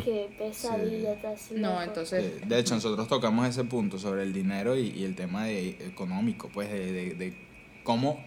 [0.05, 2.23] Qué pesadilla hace No, entonces...
[2.23, 5.71] Eh, De hecho, nosotros tocamos ese punto sobre el dinero y, y el tema de,
[5.85, 7.33] económico, pues, de, de, de
[7.83, 8.23] cómo...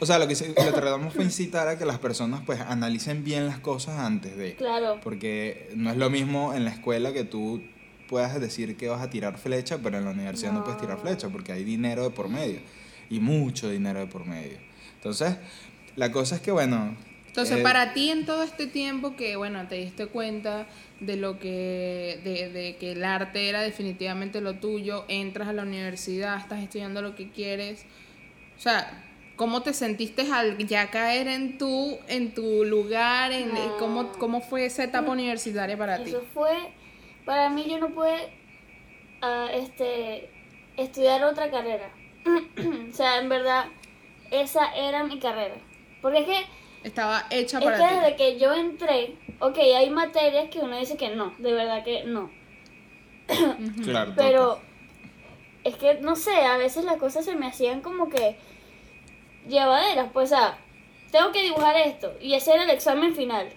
[0.00, 3.22] O sea, lo que, lo que tratamos fue incitar a que las personas, pues, analicen
[3.22, 4.54] bien las cosas antes de...
[4.54, 4.98] Claro.
[5.02, 7.62] Porque no es lo mismo en la escuela que tú
[8.08, 11.28] puedas decir que vas a tirar flecha, pero en la universidad no, puedes tirar flecha
[11.28, 12.60] porque hay dinero de por medio.
[13.10, 14.56] Y mucho dinero de por medio.
[14.96, 15.36] Entonces,
[15.96, 16.96] la cosa es que, bueno...
[17.26, 20.66] Entonces, eh, para ti en todo este tiempo que, bueno, te diste cuenta
[20.98, 25.62] de lo que, de, de que el arte era definitivamente lo tuyo, entras a la
[25.62, 27.84] universidad, estás estudiando lo que quieres,
[28.58, 29.09] o sea,
[29.40, 33.32] ¿cómo te sentiste al ya caer en tu, en tu lugar?
[33.32, 33.78] En, No.
[33.78, 36.10] ¿cómo, ¿Cómo fue esa etapa universitaria para ti?
[36.10, 36.54] Eso fue,
[37.24, 38.34] para mí yo no pude
[39.22, 40.28] ah, este,
[40.76, 41.90] estudiar otra carrera.
[42.90, 43.64] o sea, en verdad,
[44.30, 45.54] esa era mi carrera.
[46.02, 46.44] Porque es que,
[46.84, 47.94] Estaba hecha es para que ti.
[47.94, 52.04] desde que yo entré, ok, hay materias que uno dice que no, de verdad que
[52.04, 52.30] no.
[53.84, 54.60] Claro, Pero
[55.64, 58.36] es que, no sé, a veces las cosas se me hacían como que
[59.48, 60.10] llevaderas.
[60.12, 60.58] Pues, o sea,
[61.10, 63.48] tengo que dibujar esto y hacer el examen final.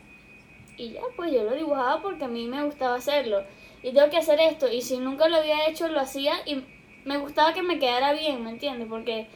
[0.77, 3.43] Y ya, pues yo lo dibujaba porque a mí me gustaba hacerlo.
[3.83, 4.71] Y tengo que hacer esto.
[4.71, 6.63] Y si nunca lo había hecho, lo hacía y
[7.05, 8.87] me gustaba que me quedara bien, ¿me entiendes?
[8.89, 9.27] Porque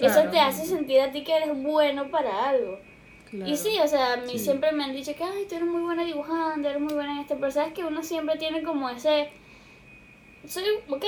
[0.00, 2.78] eso te hace sentir a ti que eres bueno para algo.
[3.30, 3.50] Claro.
[3.50, 4.38] Y sí, o sea, a mí Sí.
[4.40, 7.18] siempre me han dicho que, ay, tú eres muy buena dibujando, eres muy buena en
[7.20, 9.30] esto, pero sabes que uno siempre tiene como ese...
[10.48, 11.04] Soy, ok,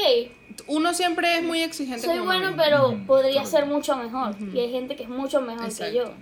[0.69, 2.63] Uno siempre es muy exigente soy bueno, mismo.
[2.63, 4.37] pero podría ser mucho mejor.
[4.55, 5.93] Y hay gente que es mucho mejor Exacto.
[5.93, 6.13] que yo.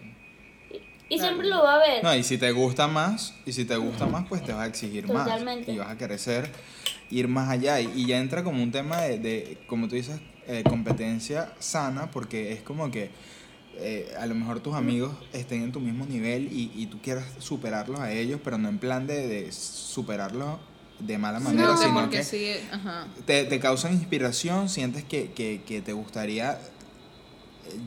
[0.70, 1.28] Y, y Claro.
[1.30, 2.02] siempre lo va a ver.
[2.02, 4.66] No, y si te gusta más, y si te gusta más, pues te vas a
[4.66, 5.66] exigir Totalmente.
[5.66, 5.76] más.
[5.76, 6.50] Y vas a querer ser,
[7.10, 7.80] ir más allá.
[7.80, 12.10] Y, y ya entra como un tema de, de, como tú dices, eh, competencia sana,
[12.10, 13.10] porque es como que
[13.76, 17.24] eh, a lo mejor tus amigos estén en tu mismo nivel y, y tú quieras
[17.38, 20.58] superarlos a ellos, pero no en plan de, de superarlos
[21.06, 23.06] de mala manera, No, sino porque que sí, ajá.
[23.26, 26.58] te, te causan inspiración, sientes que, que, que te gustaría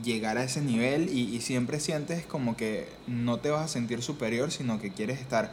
[0.04, 4.02] llegar a ese nivel y, y siempre sientes como que no te vas a sentir
[4.02, 5.50] superior, sino que quieres estar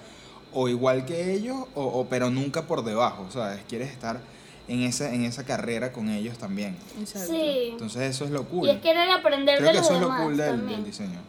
[0.53, 3.61] o igual que ellos, o, o- pero nunca por debajo, ¿sabes?
[3.67, 4.19] Quieres estar
[4.67, 6.75] en esa, en esa carrera con ellos también.
[6.99, 7.33] Exacto.
[7.33, 7.69] sí.
[7.71, 8.67] Entonces eso es lo cool.
[8.69, 11.19] Y es querer aprender Creo de que los eso es lo cool del, diseño.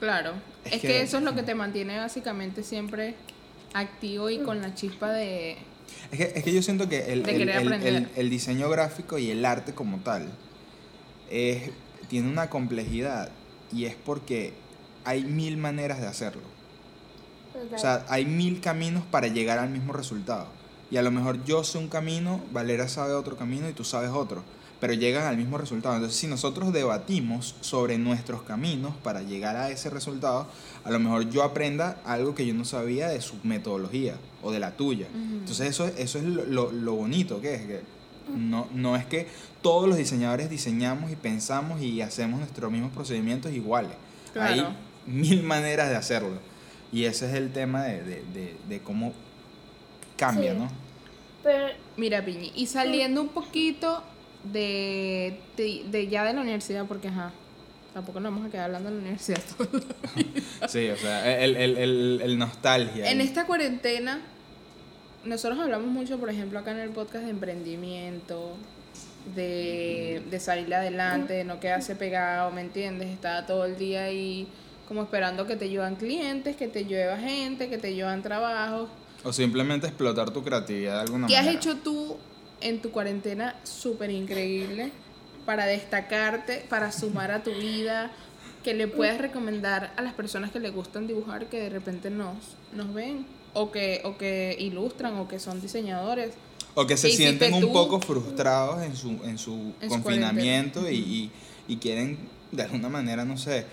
[0.00, 0.32] Claro,
[0.64, 3.14] Es es, que, que- eso es lo que te mantiene básicamente siempre
[3.80, 5.56] activo y con la chispa de...
[6.10, 7.94] Es que, es que yo siento que el, el- el- aprender.
[7.94, 10.28] el- el diseño gráfico y el arte como tal
[11.30, 11.70] es,
[12.08, 13.30] tiene una complejidad
[13.72, 14.52] y es porque
[15.04, 16.42] hay mil maneras de hacerlo.
[17.74, 20.48] O sea, hay mil caminos para llegar al mismo resultado.
[20.90, 24.10] Y a lo mejor yo sé un camino, Valera sabe otro camino y tú sabes
[24.10, 24.44] otro.
[24.80, 25.94] Pero llegan al mismo resultado.
[25.94, 30.46] Entonces, si nosotros debatimos sobre nuestros caminos para llegar a ese resultado,
[30.84, 34.60] a lo mejor yo aprenda algo que yo no sabía de su metodología o de
[34.60, 35.06] la tuya.
[35.14, 37.62] Entonces, eso, eso es lo, lo- lo bonito que es.
[37.62, 37.80] Que
[38.36, 39.28] No, no es que
[39.62, 43.92] todos los diseñadores diseñamos y pensamos y hacemos nuestros mismos procedimientos iguales.
[44.38, 44.74] Hay Claro.
[45.06, 46.38] mil maneras de hacerlo.
[46.92, 49.12] Y ese es el tema de, de, de, de cómo
[50.16, 50.58] cambia, Sí.
[50.58, 50.68] ¿no?
[51.42, 54.02] Pero Mira, Piñi, y saliendo un poquito
[54.52, 57.32] de, de, de ya de la universidad, porque ajá,
[57.94, 59.40] tampoco nos vamos a quedar hablando de la universidad.
[60.68, 63.10] Sí, o sea, el, el, el, el nostalgia.
[63.10, 64.20] en esta cuarentena,
[65.24, 68.56] nosotros hablamos mucho, por ejemplo, acá en el podcast de emprendimiento,
[69.34, 73.08] de, de salir adelante, de no quedarse pegado, ¿me entiendes?
[73.08, 74.46] Estaba todo el día ahí
[74.88, 78.88] como esperando que te llevan clientes, que te lleva gente, que te llevan trabajos.
[79.24, 81.58] O simplemente explotar tu creatividad de alguna ¿Qué has manera.
[81.60, 82.16] hecho tú
[82.60, 84.92] en tu cuarentena súper increíble
[85.44, 88.10] para destacarte, para sumar a tu vida,
[88.64, 92.36] que le puedas recomendar a las personas que les gustan dibujar que de repente nos,
[92.72, 93.26] nos ven?
[93.54, 96.32] O que, o que ilustran o que son diseñadores.
[96.74, 97.72] O que se ¿Qué hiciste sienten un tú?
[97.72, 101.30] poco frustrados en su, en su En su confinamiento y, y,
[101.68, 102.18] y quieren
[102.52, 103.64] de alguna manera, no sé,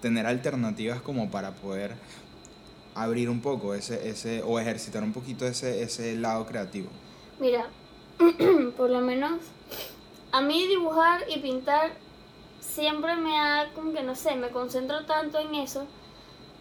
[0.00, 1.94] tener alternativas como para poder
[2.94, 6.88] abrir un poco ese, ese o ejercitar un poquito ese, ese lado creativo.
[7.38, 7.68] Mira,
[8.76, 9.40] por lo menos
[10.32, 11.92] a mí dibujar y pintar
[12.60, 15.86] siempre me ha, como que no sé, me concentro tanto en eso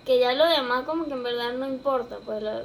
[0.06, 2.18] que ya lo demás como que en verdad no importa.
[2.26, 2.64] Pues lo-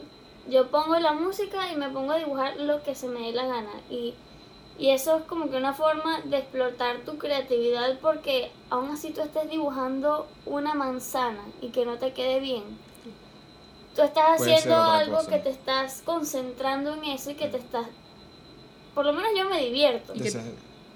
[0.48, 3.46] yo pongo la música y me pongo a dibujar lo que se me dé la
[3.46, 3.72] gana.
[3.90, 4.14] Y,
[4.78, 9.20] y eso es como que una forma de explotar tu creatividad porque aún así tú
[9.22, 12.64] estés dibujando una manzana y que no te quede bien.
[13.94, 15.30] Tú estás Puede haciendo algo cosa.
[15.30, 17.86] que te estás concentrando en eso y que te estás...
[18.94, 20.14] Por lo menos yo me divierto.
[20.14, 20.32] Y que-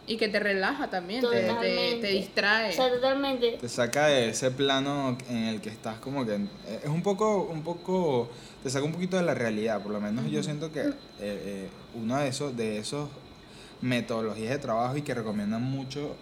[0.09, 1.29] Y que te relaja también, te,
[1.61, 2.71] te, te distrae.
[2.71, 3.59] O sea, totalmente.
[3.61, 6.37] te saca de ese plano en el que estás como que
[6.85, 8.31] es un poco un poco
[8.63, 11.69] te saca un poquito de la realidad por lo menos yo siento que eh, eh,
[11.95, 13.09] uno de esos de esos
[13.81, 16.15] metodologías de trabajo y que recomiendan mucho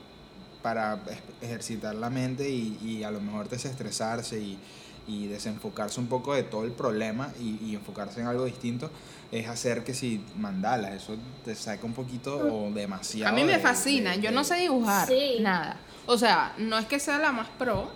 [0.62, 4.58] para ej- ejercitar la mente y, y a lo mejor desestresarse y,
[5.06, 8.90] y desenfocarse un poco de todo el problema y, y enfocarse en algo distinto
[9.30, 13.52] es hacer que si mandalas eso te saca un poquito o demasiado A mí me
[13.54, 15.38] de- fascina, de- yo de- no sé dibujar Sí.
[15.40, 15.78] nada.
[16.06, 17.90] O sea, no es que sea la más pro,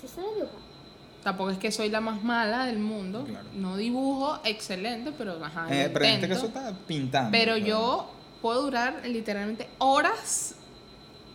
[0.00, 0.60] ¿Sí sabes dibujar?
[1.22, 3.24] tampoco es que soy la más mala del mundo.
[3.24, 3.48] Claro.
[3.54, 7.30] No dibujo excelente, pero ajá, Eh, pero este está pintando.
[7.32, 7.66] Pero claro.
[7.66, 10.54] yo puedo durar literalmente horas,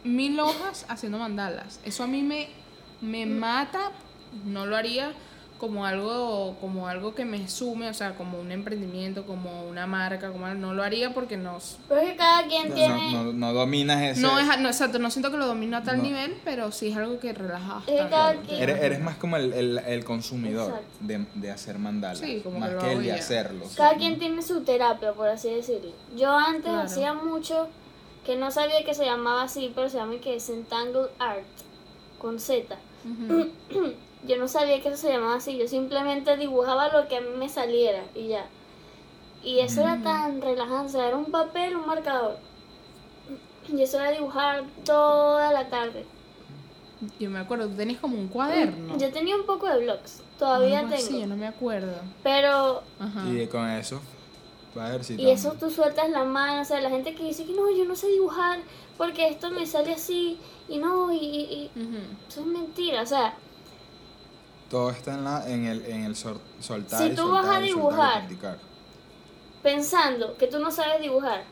[0.04, 1.80] mil hojas haciendo mandalas.
[1.86, 2.48] Eso a mí me,
[3.02, 3.92] me mata.
[4.44, 5.12] No lo haría
[5.58, 10.30] como algo, como algo que me sume, o sea, como un emprendimiento, como una marca,
[10.34, 10.60] como algo.
[10.60, 13.12] no lo haría porque no, Pero es que cada quien No, tiene...
[13.14, 14.22] no, no dominas ese.
[14.22, 16.04] no es, no, exacto, no siento que lo domino a tal No.
[16.04, 18.10] nivel, pero sí es algo que relaja Es bastante.
[18.10, 22.20] cada quien- Eres, eres más como el, el, el consumidor de, de hacer mandalas.
[22.20, 23.66] Sí, como más que lo que el de hacerlo.
[23.78, 24.00] Cada sí.
[24.00, 25.92] quien tiene su terapia, por así decirlo.
[26.18, 26.82] Yo antes Claro.
[26.82, 27.70] hacía mucho
[28.26, 31.44] que no sabía que se llamaba así, pero se llama que Centangle Art,
[32.20, 32.76] con Z.
[33.06, 33.50] Ujú.
[34.28, 37.30] Yo no sabía que eso se llamaba así, yo simplemente dibujaba lo que a mí
[37.38, 38.46] me saliera y ya.
[39.44, 42.38] Y eso era tan relajante, o sea, era un papel, un marcador.
[43.72, 46.06] Y eso era dibujar toda la tarde.
[47.20, 48.98] Yo me acuerdo, tú tenías como un cuaderno.
[48.98, 51.20] Yo tenía un poco de blogs, todavía tengo.
[51.20, 51.94] yo no me acuerdo.
[52.24, 53.28] Pero Ajá.
[53.30, 54.00] Y con eso,
[54.74, 55.30] vas ejercitando.
[55.30, 57.86] Y eso tú sueltas la mano, o sea, la gente que dice que no, yo
[57.86, 58.60] no sé dibujar
[58.98, 61.72] porque esto me sale así y no, y, y-
[62.28, 63.36] eso es mentira, o sea,
[64.70, 67.60] Todo está en, la, en el, en el sol- soltar Si y tú vas a
[67.62, 68.24] dibujar,
[69.64, 71.44] pensando que tú no sabes dibujar,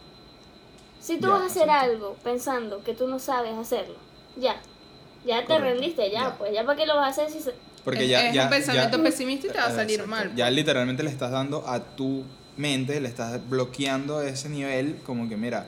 [0.99, 3.95] si tú Ya, vas a hacer algo pensando que tú no sabes hacerlo,
[4.39, 4.55] ya,
[5.25, 6.37] ya te Correcto, rendiste, ya, ya.
[6.37, 8.43] pues ya para qué lo vas a hacer si se- Porque es, ya, es ya,
[8.45, 10.09] un pensamiento ya- pesimista y te va a salir Exacto.
[10.09, 10.35] mal.
[10.35, 10.55] Ya pues.
[10.55, 12.23] literalmente le estás dando a tu
[12.55, 15.67] mente, le estás bloqueando ese nivel, como que mira,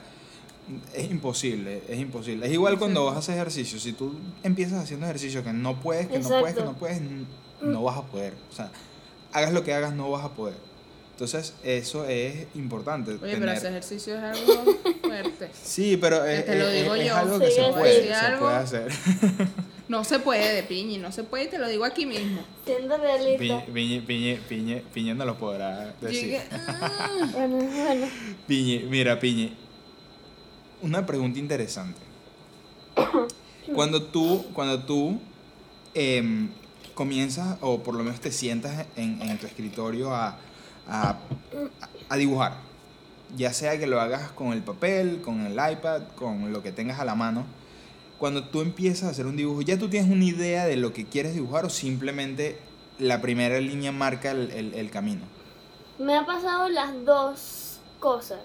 [0.94, 2.46] es imposible, es imposible.
[2.46, 6.06] Es igual cuando vas a hacer ejercicio, si tú empiezas haciendo ejercicio que no puedes,
[6.08, 7.26] que no puedes, que no puedes, n-
[7.62, 8.34] no vas a poder.
[8.50, 8.70] O sea,
[9.32, 10.56] hagas lo que hagas, no vas a poder.
[11.12, 13.12] Entonces, eso es importante.
[13.12, 14.64] Oye, pero ese ejercicio es algo
[15.02, 15.50] fuerte.
[15.62, 17.16] Sí, pero es, te lo es- digo es yo.
[17.16, 18.92] algo que Sí, se puede, Sí, se algo- puede hacer.
[19.88, 22.40] No se puede de piñi, no se puede y te lo digo aquí mismo.
[22.64, 23.38] siendo realista.
[23.38, 26.40] Piñe, Piñe, Piñe, Piñe, Piñe no lo podrá decir.
[26.50, 27.08] Ah.
[27.32, 28.06] Bueno, bueno,
[28.48, 29.52] Piñe, mira, Piñe,
[30.86, 32.00] una pregunta interesante.
[33.74, 35.18] Cuando tú, cuando tú
[35.94, 36.48] em,
[36.94, 40.38] comienzas, o por lo menos te sientas en, en tu escritorio a,
[40.88, 41.18] a,
[42.08, 42.58] a dibujar,
[43.36, 47.00] ya sea que lo hagas con el papel, con el iPad, con lo que tengas
[47.00, 47.44] a la mano,
[48.18, 51.04] cuando tú empiezas a hacer un dibujo, ¿ya tú tienes una idea de lo que
[51.04, 52.58] quieres dibujar o simplemente
[53.00, 55.22] la primera línea marca el, el- el camino?
[55.98, 58.38] me ha pasado las dos cosas.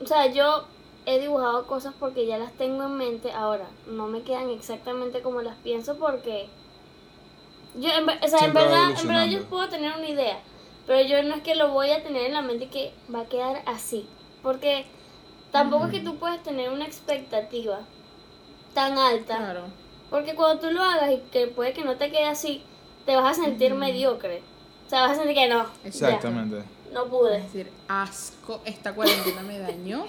[0.00, 0.66] O sea, yo
[1.08, 3.32] he dibujado cosas porque ya las tengo en mente.
[3.32, 6.48] Ahora, no me quedan exactamente como las pienso porque...
[7.76, 10.40] Yo, en, o sea, en verdad, en verdad yo puedo tener una idea,
[10.86, 13.20] pero yo no es que lo voy a tener en la mente y que va
[13.20, 14.06] a quedar así.
[14.42, 14.84] Porque
[15.50, 17.80] tampoco es que tú puedes tener una expectativa
[18.74, 19.38] tan alta.
[19.38, 19.62] Claro.
[20.10, 22.62] Porque cuando tú lo hagas y que puede que no te quede así,
[23.06, 24.42] te vas a sentir mediocre.
[24.86, 25.64] O sea, vas a sentir que no.
[25.64, 26.62] ya, Exactamente.
[26.92, 27.38] no pude.
[27.38, 30.04] Es decir, asco, esta cuarentena me dañó.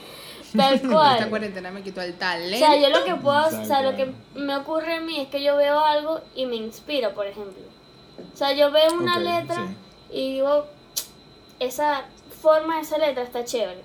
[0.56, 1.30] Tal Esta cual.
[1.30, 2.58] cuarentena me quitó el O talento.
[2.66, 5.44] sea, yo lo que puedo, o sea, lo que me ocurre a mí es que
[5.44, 7.64] yo veo algo y me inspira, por ejemplo.
[8.34, 10.18] O sea, yo veo una letra sí.
[10.18, 10.66] y digo,
[11.60, 12.06] esa
[12.42, 13.82] forma de esa letra está chévere.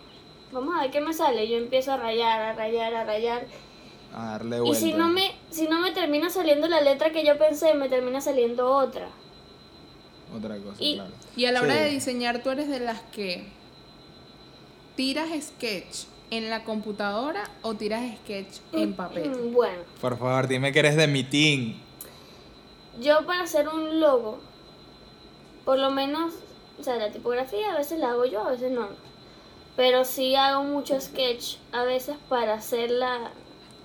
[0.52, 1.48] Vamos a ver qué me sale.
[1.48, 3.46] Yo empiezo a rayar, a rayar, a rayar.
[4.14, 4.78] A darle Y vuelta.
[4.78, 8.20] si no me, si no me termina saliendo la letra que yo pensé, me termina
[8.20, 9.08] saliendo otra.
[10.36, 11.10] Otra cosa, Y- claro.
[11.36, 11.78] Y a la hora Sí.
[11.80, 13.46] de diseñar, tú eres de las que
[14.96, 19.30] tiras sketch en la computadora o tiras sketch en papel.
[19.30, 21.74] Mm, Bueno, Por favor, dime que eres de mi team.
[23.00, 24.38] yo para hacer un logo,
[25.64, 26.32] por lo menos,
[26.78, 28.88] o sea, la tipografía a veces la hago yo, a veces no.
[29.76, 33.30] Pero sí hago mucho sketch a veces para hacerla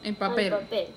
[0.04, 0.50] En al papel.
[0.52, 0.88] papel.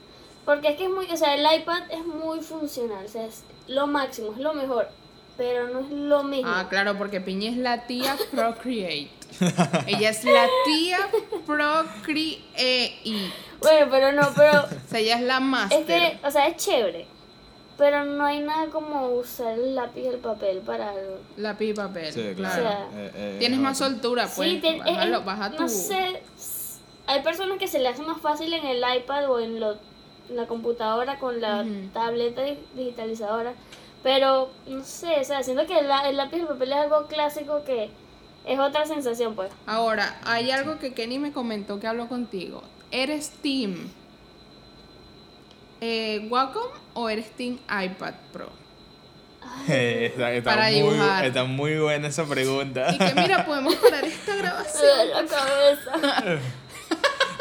[0.44, 3.44] Porque es que es muy, o sea, el iPad es muy funcional, o sea, es
[3.68, 4.88] lo máximo, es lo mejor,
[5.36, 6.50] pero no es lo mismo.
[6.52, 9.10] Ah, claro, porque Piña es la tía Procreate.
[9.86, 10.98] Ella es la tía
[11.46, 12.94] Procreate.
[13.60, 15.84] Bueno, pero no, pero O sea, ella es la es máster.
[15.86, 17.06] que, o sea, es chévere.
[17.78, 21.18] Pero no hay nada como usar el lápiz y el papel para algo.
[21.36, 22.12] Lápiz y papel.
[22.12, 22.62] Sí, claro.
[22.62, 24.60] O sea, Eh, eh, Tienes más soltura, pues.
[24.60, 25.62] sí, bájalo, es- baja tu.
[25.62, 26.22] no sé,
[27.06, 29.72] hay personas que se le hace más fácil en el iPad o en, lo,
[30.28, 33.54] en la computadora con la tableta di- digitalizadora,
[34.02, 36.78] pero no sé, o sea, siento que el, la- el lápiz y el papel es
[36.78, 37.90] algo clásico que
[38.46, 39.50] es otra sensación, pues.
[39.66, 42.62] Ahora, hay algo que Kenny me comentó que habló contigo.
[42.90, 43.88] ¿Eres team
[45.80, 46.62] eh, Wacom
[46.94, 48.48] o eres team iPad Pro?
[49.68, 51.24] Está, está Para muy, dibujar.
[51.26, 52.92] está muy buena esa pregunta.
[52.94, 54.82] Y que mira, podemos parar esta grabación.
[54.96, 56.40] duele la cabeza.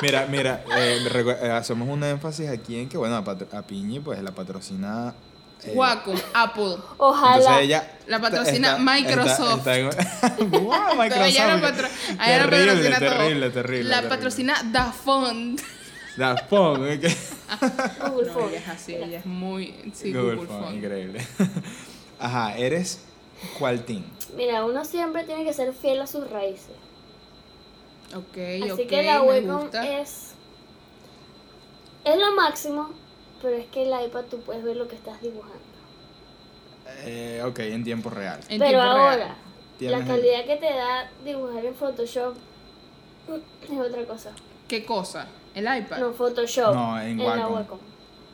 [0.02, 0.98] Mira, mira, eh,
[1.44, 5.14] eh, hacemos un énfasis aquí en que, bueno, a, Pat- a Piñi, pues la patrocina.
[5.63, 6.76] Eh, Wacom, Apple.
[6.97, 7.38] Ojalá.
[7.38, 7.91] Entonces ella.
[8.08, 9.58] La patrocina está- Microsoft.
[9.60, 11.62] está- está en- ¡Wow, Pero ella Microsoft!
[11.62, 13.10] patro- ella terrible, patrocina todo.
[13.10, 13.84] terrible, terrible.
[13.89, 14.10] La terrible.
[14.15, 15.62] patrocina Dafont.
[16.88, 17.00] ¿eh?
[17.00, 17.15] que-
[18.10, 18.50] Google No, Phone.
[18.50, 19.91] ella es así, ella es muy.
[19.93, 20.76] Sí, Google, Google, Phone, Phone.
[20.76, 21.28] increíble.
[22.19, 23.04] Ajá, ¿eres
[23.58, 24.04] cuál team?
[24.36, 26.76] Mira, uno siempre tiene que ser fiel a sus raíces.
[28.15, 30.32] Ok, Así ok, que la Wacom es.
[32.04, 32.91] Es lo máximo,
[33.41, 35.60] pero es que el iPad tú puedes ver lo que estás dibujando.
[37.04, 38.39] Eh, ok, en tiempo real.
[38.49, 39.36] En pero tiempo ahora,
[39.80, 39.91] real.
[39.99, 42.36] la calidad que te da dibujar en Photoshop
[43.71, 44.32] es otra cosa.
[44.67, 45.27] ¿Qué cosa?
[45.56, 45.97] ¿El iPad?
[45.99, 46.73] No, Photoshop.
[46.73, 47.54] No, en la Wacom.
[47.54, 47.80] Wacom.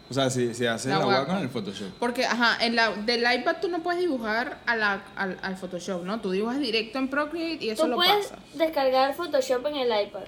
[0.10, 1.20] O sea, si, si haces La la, Wacom.
[1.22, 1.90] Wacom en el Photoshop.
[2.00, 6.04] Porque, ajá, en la, del iPad tú no puedes dibujar a la, al, al Photoshop,
[6.04, 6.22] ¿no?
[6.22, 8.40] Tú dibujas directo en Procreate y eso Tú lo puedes pasas.
[8.56, 10.24] descargar Photoshop en el iPad.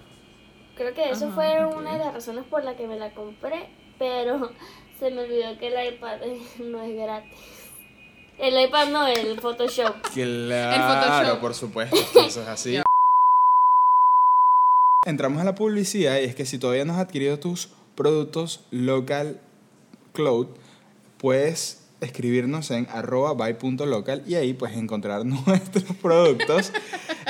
[0.75, 3.69] Creo que eso Ajá, fue una de las razones por la que me la compré,
[3.99, 4.51] pero
[4.97, 6.17] se me olvidó que el iPad
[6.63, 7.37] no es gratis.
[8.39, 9.97] El iPad no, el Photoshop.
[10.13, 11.41] Claro, Photoshop.
[11.41, 12.77] por supuesto, eso es así.
[15.05, 19.41] Entramos a la publicidad y es que si todavía no has adquirido tus productos local
[20.13, 20.47] cloud,
[21.17, 26.71] puedes escribirnos en arroba by.local y ahí puedes encontrar nuestros productos.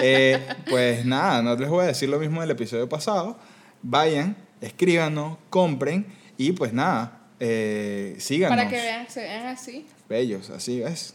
[0.02, 3.40] Eh, pues nada, no les voy a decir lo mismo del episodio pasado.
[3.82, 8.56] Vayan, escríbanos, compren y pues nada, eh, síganos.
[8.56, 9.86] Para que vean, se vean así.
[10.08, 11.14] Bellos, así ves.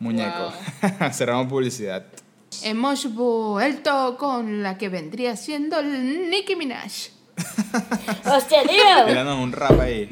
[0.00, 0.52] Muñecos.
[1.12, 2.04] Cerramos publicidad.
[2.64, 6.90] Hemos vuelto con la que vendría siendo el Nicki Minaj.
[8.26, 9.06] ¡Hostia, tío!
[9.06, 10.08] Tíranos un rap ahí.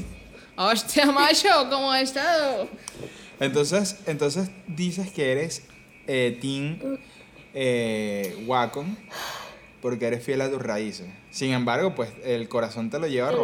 [0.56, 2.68] Hostia, macho, ¿cómo ha estado?
[3.40, 5.64] Entonces, entonces dices que eres
[6.06, 7.00] eh, Team
[7.52, 8.94] eh, Wacom
[9.82, 11.08] porque eres fiel a tus raíces.
[11.30, 13.36] Sin embargo, pues el corazón te lo lleva El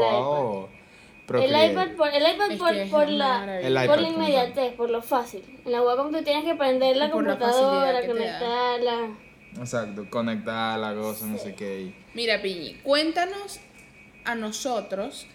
[1.35, 3.61] El iPad por, el iPad Es por, por la.
[3.61, 5.43] El por iPad la inmediatez, por lo fácil.
[5.64, 9.16] En la Wacom tú tienes que prender la computadora, conectarla.
[9.59, 11.81] Exacto, conectada la cosa, no sé qué.
[11.83, 13.59] y- Mira, Piñi, cuéntanos
[14.24, 15.27] a nosotros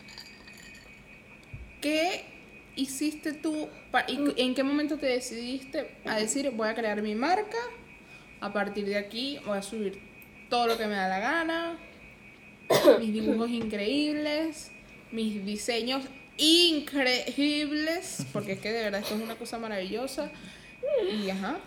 [1.81, 2.23] qué
[2.75, 3.67] hiciste tú
[4.07, 7.57] y en qué momento te decidiste a decir voy a crear mi marca,
[8.39, 10.01] a partir de aquí voy a subir
[10.49, 11.77] todo lo que me da la gana,
[12.99, 14.71] mis dibujos increíbles,
[15.11, 16.03] mis diseños
[16.37, 20.31] increíbles, porque es que de verdad esto es una cosa maravillosa.
[21.13, 21.59] Y ajá,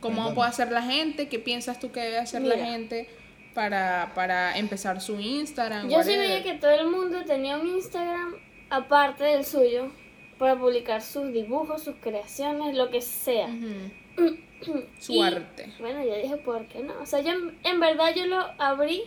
[0.00, 1.28] ¿cómo puede hacer la gente?
[1.28, 3.08] ¿Qué piensas tú que debe hacer la gente
[3.54, 5.88] para, para empezar su Instagram.
[5.88, 8.36] Yo sí veía que todo el mundo tenía un Instagram
[8.70, 9.90] aparte del suyo
[10.38, 13.46] para publicar sus dibujos, sus creaciones, lo que sea.
[13.48, 14.36] Ujú.
[15.00, 15.72] Su Y, arte.
[15.80, 16.92] Bueno, yo dije, ¿por qué no?
[17.00, 19.02] O sea, yo en- en verdad yo lo abrí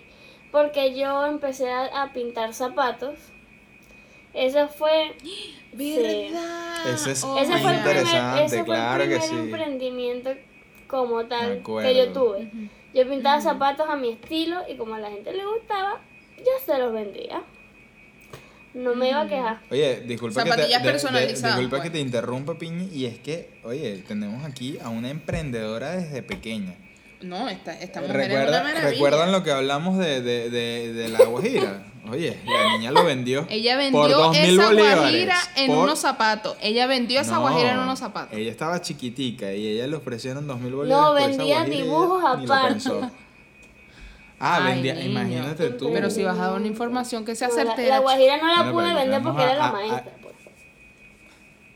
[0.52, 3.16] porque yo empecé a, a pintar zapatos.
[4.34, 5.14] Eso fue...
[5.22, 5.54] Sí.
[5.98, 6.94] ¿Verdad?
[6.94, 7.84] Ese es Oh ese fue el God.
[7.84, 9.36] primer, interesante, ese fue claro el que primer sí.
[9.46, 10.30] emprendimiento
[10.88, 12.52] como Me tal que yo tuve.
[12.94, 16.02] Yo pintaba zapatos a mi estilo y como a la gente le gustaba,
[16.38, 17.42] yo se los vendía.
[18.74, 19.62] No me iba a quejar.
[19.70, 21.82] Oye, disculpa, que te, Zapatillas de- disculpa pues.
[21.84, 26.76] que te interrumpa, Piñi, y es que, oye, tenemos aquí a una emprendedora desde pequeña.
[27.22, 28.90] No, esta, esta mujer es una ¿Recuerda, maravilla.
[28.90, 31.84] ¿Recuerdan lo que hablamos de, de, de, de la guajira?
[32.10, 33.46] Oye, la niña lo vendió.
[33.50, 36.58] Ella por vendió dos mil esa bolívares, guajira en por- unos zapatos.
[36.62, 38.38] Ella vendió esa No, guajira en unos zapatos.
[38.38, 41.06] Ella estaba chiquitica y ella le ofrecieron dos mil bolívares.
[41.06, 42.90] No, por vendía dibujos aparte.
[44.44, 45.10] Ah, Ay, vendía, niño.
[45.12, 45.92] imagínate tú.
[45.94, 47.96] Pero si vas a dar una información que sea la, certera.
[47.98, 50.12] la guajira no la Bueno, pude vender porque a- era la a- a- maestra.
[50.20, 50.36] pues.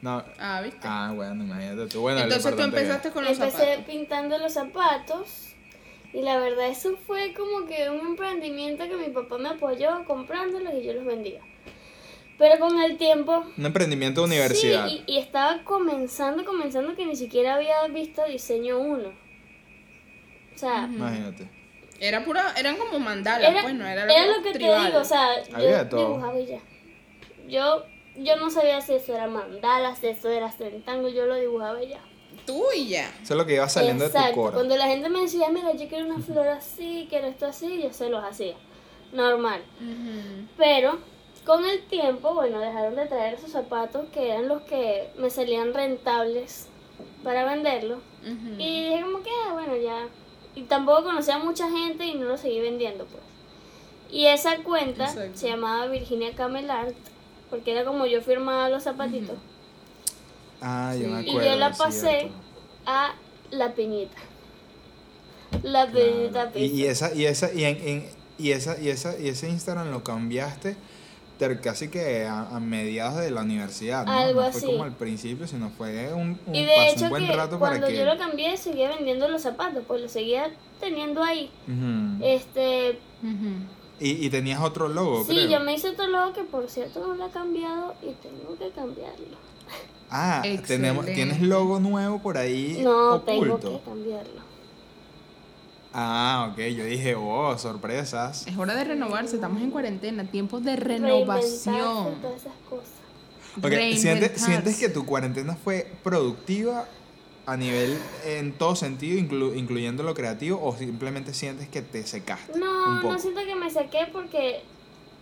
[0.02, 0.24] No.
[0.40, 0.80] Ah, ¿viste?
[0.84, 2.02] Ah, bueno, imagínate tú.
[2.02, 3.86] Bueno, Entonces tú que- empezaste con los Empecé zapatos.
[3.86, 5.55] pintando los zapatos
[6.16, 10.74] y la verdad eso fue como que un emprendimiento que mi papá me apoyó comprándolos
[10.74, 11.42] y yo los vendía.
[12.38, 14.88] Pero con el tiempo Un emprendimiento de universidad.
[14.88, 19.08] Sí, y, y estaba comenzando, comenzando que ni siquiera había visto diseño 1.
[20.54, 21.48] O sea, Imagínate.
[22.00, 24.82] Era pura, eran como mandalas, era, pues no era, era lo que tribal.
[24.82, 26.08] te digo, o sea, Había yo todo.
[26.10, 26.60] dibujaba y ya.
[27.48, 27.86] Yo,
[28.18, 31.90] yo no sabía si eso era mandala, si eso era rectángulo, yo lo dibujaba y
[31.90, 32.02] ya.
[32.46, 33.10] Tú y ya.
[33.22, 34.54] Eso es lo que iba saliendo de tu coro.
[34.54, 37.92] Cuando la gente me decía, mira, yo quiero una flor así, quiero esto así, yo
[37.94, 38.56] se los hacía.
[39.12, 39.62] Normal.
[40.58, 41.00] Pero
[41.46, 45.74] con el tiempo, bueno, dejaron de traer esos zapatos que eran los que me salían
[45.74, 46.68] rentables
[47.24, 48.00] para venderlos.
[48.58, 50.08] Y dije como que, ah, bueno, ya.
[50.56, 53.22] Y tampoco conocía a mucha gente y no lo seguí vendiendo, pues.
[54.10, 55.38] Y esa cuenta Exacto.
[55.38, 56.96] se llamaba Virginia Camel Art,
[57.50, 59.36] porque era como yo firmaba los zapatitos,
[60.62, 61.30] Ah, yo me Sí.
[61.30, 62.32] Y yo la pasé
[62.86, 63.14] a
[63.52, 64.18] la piñita.
[65.64, 66.60] La piñita Claro.
[66.60, 70.04] Y, esa, y esa, y en, en- y esa, y esa, y ese Instagram lo
[70.04, 70.76] cambiaste
[71.62, 74.12] casi que a, a mediados de la universidad, ¿no?
[74.12, 74.66] Algo no fue así.
[74.68, 77.60] como al principio, sino fue un, un, Y de pasó hecho un buen que rato
[77.60, 77.98] para cuando que...
[77.98, 80.50] yo lo cambié seguía vendiendo los zapatos, pues los seguía
[80.80, 81.52] teniendo ahí.
[82.22, 83.50] Este, Ujú.
[84.00, 85.50] y, y tenías otro logo, sí, creo.
[85.50, 88.70] yo me hice otro logo que por cierto no lo he cambiado y tengo que
[88.72, 89.38] cambiarlo.
[90.10, 93.80] Ah, tenemos, tienes logo nuevo por ahí No, tengo oculto.
[93.80, 94.42] que cambiarlo.
[95.94, 98.46] Ah, ok, yo dije, oh, sorpresas.
[98.48, 102.22] Es hora de renovarse, estamos en cuarentena, tiempos de renovación.
[102.22, 102.92] todas esas cosas.
[103.58, 104.46] Ok, ¿sientes, Reinventarse.
[104.46, 106.86] ¿Sientes que tu cuarentena fue productiva
[107.46, 112.52] a nivel, en todo sentido, inclu- incluyendo lo creativo, o simplemente sientes que te secaste?
[112.54, 113.14] un No, poco?
[113.14, 114.62] no siento que me saqué porque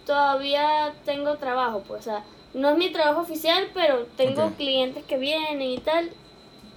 [0.06, 2.24] todavía tengo trabajo, pues, o sea,
[2.54, 6.12] no es mi trabajo oficial, pero tengo clientes que vienen y tal,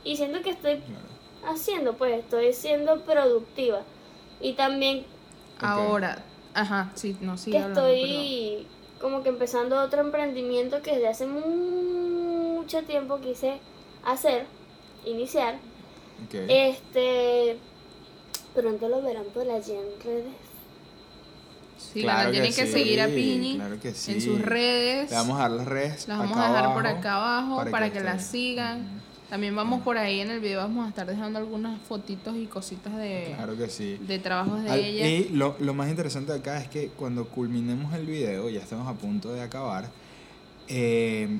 [0.04, 1.52] y siento que estoy Claro.
[1.54, 3.82] haciendo, pues, estoy siendo productiva.
[4.40, 5.04] Y también
[5.60, 6.22] Ahora,
[6.54, 7.50] ajá, sí, no, sí.
[7.50, 8.66] que estoy
[9.00, 13.58] como que empezando otro emprendimiento que desde hace mucho tiempo quise
[14.04, 14.46] hacer,
[15.04, 15.56] iniciar.
[16.48, 17.58] Este,
[18.54, 20.45] pronto lo verán por allí en redes.
[21.78, 24.12] Sí, Claro la que tienen que sí, seguir a claro que sí.
[24.12, 25.10] en sus redes.
[25.10, 26.08] Le vamos a dar las redes.
[26.08, 29.06] Las vamos a dejar por acá abajo para, que, ustedes- las sigan.
[29.28, 32.96] También vamos por ahí en el video, vamos a estar dejando algunas fotitos y cositas
[32.96, 33.98] de, Claro que sí.
[34.00, 35.04] de trabajos de Al- ella.
[35.08, 38.92] Y lo, lo más interesante acá es que cuando culminemos el video, ya estamos a
[38.94, 39.90] punto de acabar,
[40.68, 41.38] eh,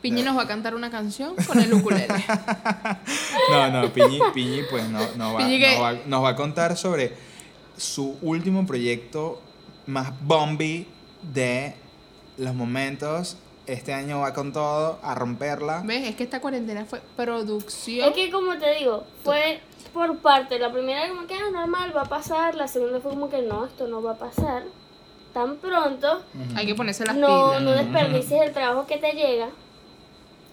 [0.00, 2.06] Piñi nos va a cantar una canción con el ukulele.
[3.50, 6.76] no, no, Piñi, Piñi pues no, no va, que- nos va- nos va a contar
[6.76, 7.12] sobre
[7.76, 9.42] su último proyecto
[9.86, 10.86] más bombi
[11.32, 11.74] de
[12.36, 13.36] los momentos.
[13.66, 15.82] Este año va con todo, a romperla.
[15.84, 16.08] ¿Ves?
[16.08, 18.08] Es que esta cuarentena fue producción.
[18.08, 19.60] Es que como te digo, fue
[19.94, 20.58] por parte.
[20.58, 22.54] La primera como que ah, normal, va a pasar.
[22.56, 24.64] La segunda fue como que no, esto no va a pasar.
[25.32, 26.22] Tan pronto.
[26.54, 27.62] Hay que ponerse las No, pilas.
[27.62, 29.48] no desperdicies el trabajo que te llega.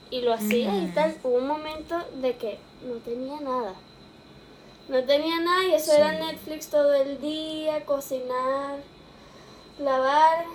[0.09, 1.15] Y lo hacías y tal.
[1.23, 3.73] Hubo un momento de que no tenía nada.
[4.87, 8.77] No tenía nada y eso era Netflix todo el día, cocinar,
[9.81, 10.45] lavar.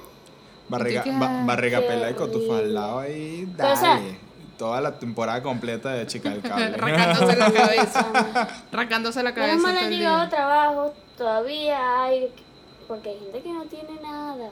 [0.68, 2.56] Barriga, ¿Y tú qué ba- barriga pela y con tu horrible.
[2.56, 4.26] faldado ahí, Pero, o sea- dale.
[4.58, 6.70] Toda la temporada completa de Chica del Cable.
[6.78, 8.06] Rascándose la cabeza.
[8.72, 9.56] Rascándose la cabeza.
[9.56, 10.28] Menos mal han el llegado día.
[10.30, 12.32] trabajos, todavía hay,
[12.88, 14.48] porque hay gente que no tiene nada.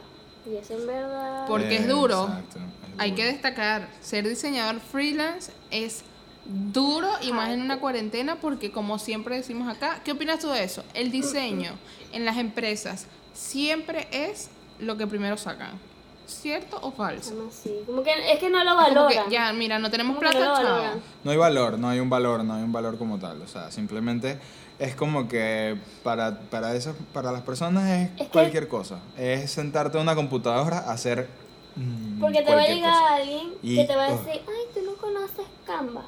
[0.47, 1.47] Y eso en verdad...
[1.49, 2.25] Porque es duro.
[2.25, 3.16] Exacto, es Hay duro.
[3.22, 6.05] que destacar, ser diseñador freelance es
[6.45, 10.64] duro y más en una cuarentena porque como siempre decimos acá, ¿qué opinas tú de
[10.64, 10.85] eso?
[10.93, 11.72] El diseño
[12.12, 15.79] en las empresas siempre es lo que primero sacan.
[16.27, 17.35] ¿Cierto o falso?
[17.37, 19.29] Como así, como que es que no lo valoran.
[19.31, 21.01] ya, mira, no tenemos plata, no chao.
[21.22, 23.43] No hay valor, no hay un valor, no hay un valor como tal.
[23.43, 24.39] O sea, simplemente
[24.79, 29.01] es como que para, para, esas, para las personas es, Es que- cualquier cosa.
[29.18, 31.29] Es sentarte en una computadora a hacer.
[31.77, 33.14] mm, Porque te va a llegar cosa.
[33.16, 34.16] alguien Y- que te va a oh.
[34.16, 36.05] decir, ay, tú no conoces Canva.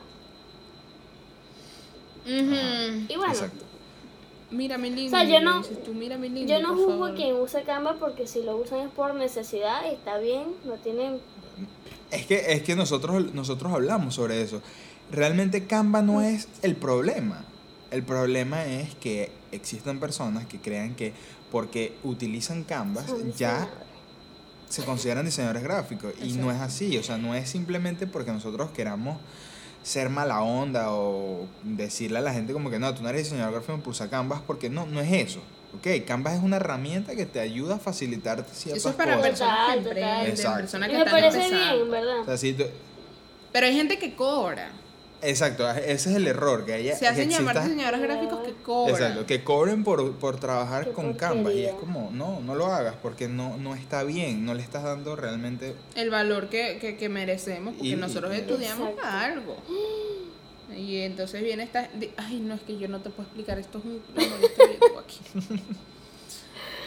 [2.24, 3.06] Ujú.
[3.08, 3.64] Y bueno, Exacto.
[4.50, 5.16] Mira mi lindo.
[5.16, 6.52] O sea, yo no- dices tú, mira mi lindo.
[6.52, 7.10] yo no juzgo favor.
[7.10, 10.74] a quien use Canva porque si lo usan es por necesidad y está bien, no
[10.74, 11.20] tienen...
[12.10, 14.62] Es que, es que nosotros, nosotros hablamos sobre eso.
[15.10, 17.44] Realmente Canva no es el problema.
[17.90, 21.12] El problema es que existen personas que crean que
[21.50, 23.68] porque utilizan Canvas son ya
[24.68, 28.70] se consideran diseñadores gráficos y no es así, o sea, no es simplemente porque nosotros
[28.72, 29.18] queramos
[29.86, 33.52] ser mala onda o decirle a la gente como que no, tú no eres diseñador
[33.54, 35.40] gráfico por usar Canvas porque no, no es eso.
[35.78, 39.28] Ok, Canvas es una herramienta que te ayuda a facilitarte ciertas Eso es para cosas.
[39.30, 41.74] personas que emprenden, personas que me están parece empezando.
[41.76, 42.20] bien, ¿verdad?
[42.20, 42.64] O sea, si tú-
[43.52, 44.70] Pero hay gente que cobra.
[45.30, 48.52] Exacto, ese es el error, que haya Se hacen que llamar exista- diseñadores gráficos que
[48.62, 48.94] cobran.
[48.94, 51.94] Exacto, que cobren por, por trabajar Qué con Canvas y es porquería.
[52.00, 55.74] como, no, no lo hagas porque no, no está bien, no le estás dando realmente
[55.94, 59.16] El valor que, que, que merecemos, porque Y- nosotros y- estudiamos Exacto.
[59.16, 59.56] algo.
[60.76, 61.88] Y entonces viene esta...
[62.16, 64.02] Ay, no, es que yo no te puedo explicar, esto es un...
[64.14, 65.20] no, no estoy aquí.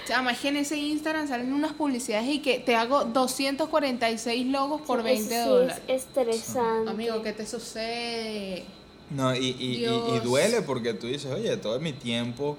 [0.09, 4.81] Chama, es que en ese Instagram salen unas publicidades y que te hago 246 logos
[4.81, 5.81] por Eso 20 sí dólares.
[5.87, 6.89] Es estresante.
[6.89, 8.65] Amigo, ¿qué te sucede?
[9.11, 12.57] No, y, y, y- y duele porque tú dices, oye, todo mi tiempo,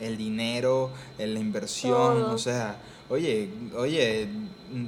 [0.00, 2.34] el dinero, la inversión, Todo.
[2.34, 2.76] o sea,
[3.08, 4.28] oye, oye,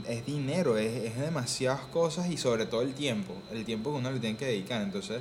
[0.08, 4.10] es dinero, es, es demasiadas cosas y sobre todo el tiempo, el tiempo que uno
[4.12, 4.82] le tiene que dedicar.
[4.82, 5.20] Entonces,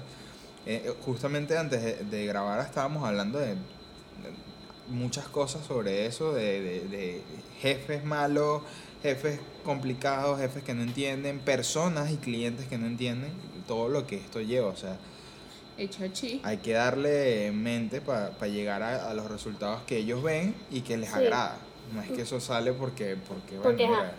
[0.65, 3.55] eh, justamente antes de, de grabar estábamos hablando de, de
[4.89, 7.21] muchas cosas sobre eso, de, de, de
[7.59, 8.61] jefes malos,
[9.01, 13.31] jefes complicados, jefes que no entienden, personas y clientes que no entienden
[13.67, 14.97] todo lo que esto lleva, o sea
[16.43, 20.97] hay que darle mente para llegar a, a los resultados que ellos ven y que
[20.97, 21.15] les Sí.
[21.15, 21.57] agrada.
[21.93, 24.11] No es que eso sale porque, porque, bueno, Porque, mira, ajá.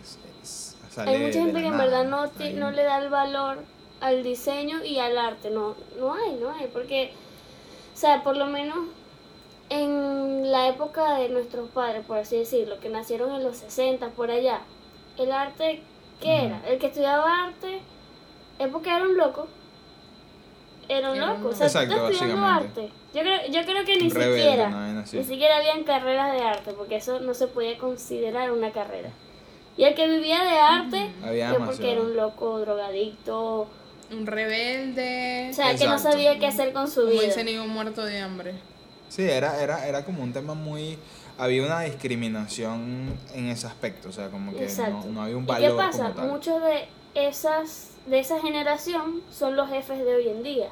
[0.00, 1.84] es, es- sale Hay mucha gente que en nada.
[1.84, 3.58] verdad no, Hay- no le da el valor
[4.00, 5.50] al diseño y al arte.
[5.50, 6.66] No, no hay, no hay.
[6.72, 7.12] Porque,
[7.94, 8.76] o sea, por lo menos
[9.72, 14.30] en la época de nuestros padres, por así decirlo, que nacieron en los 60, por
[14.30, 14.60] allá,
[15.16, 15.82] el arte,
[16.20, 16.60] ¿qué era?
[16.68, 17.80] El que estudiaba arte
[18.58, 19.48] es porque era un loco.
[20.88, 21.48] Era un loco.
[21.48, 22.90] O sea, Exacto, tú estás estudiando arte.
[23.14, 26.96] Yo creo, yo creo que ni rebelde, siquiera, ni siquiera habían carreras de arte, porque
[26.96, 29.10] eso no se podía considerar una carrera.
[29.76, 33.68] Y el que vivía de arte Había que porque era un loco, drogadicto,
[34.10, 35.48] Un rebelde.
[35.50, 37.22] o sea, que no sabía qué hacer con su como vida.
[37.22, 38.54] dicen, y un muerto de hambre.
[39.12, 40.98] Sí, era, era, era como un tema muy...
[41.36, 45.46] Había una discriminación en ese aspecto, o sea, como que no, no había un ¿Y
[45.46, 46.02] valor qué pasa?
[46.04, 46.28] como tal.
[46.28, 50.68] Muchos de esas de esa generación son los jefes de hoy en día.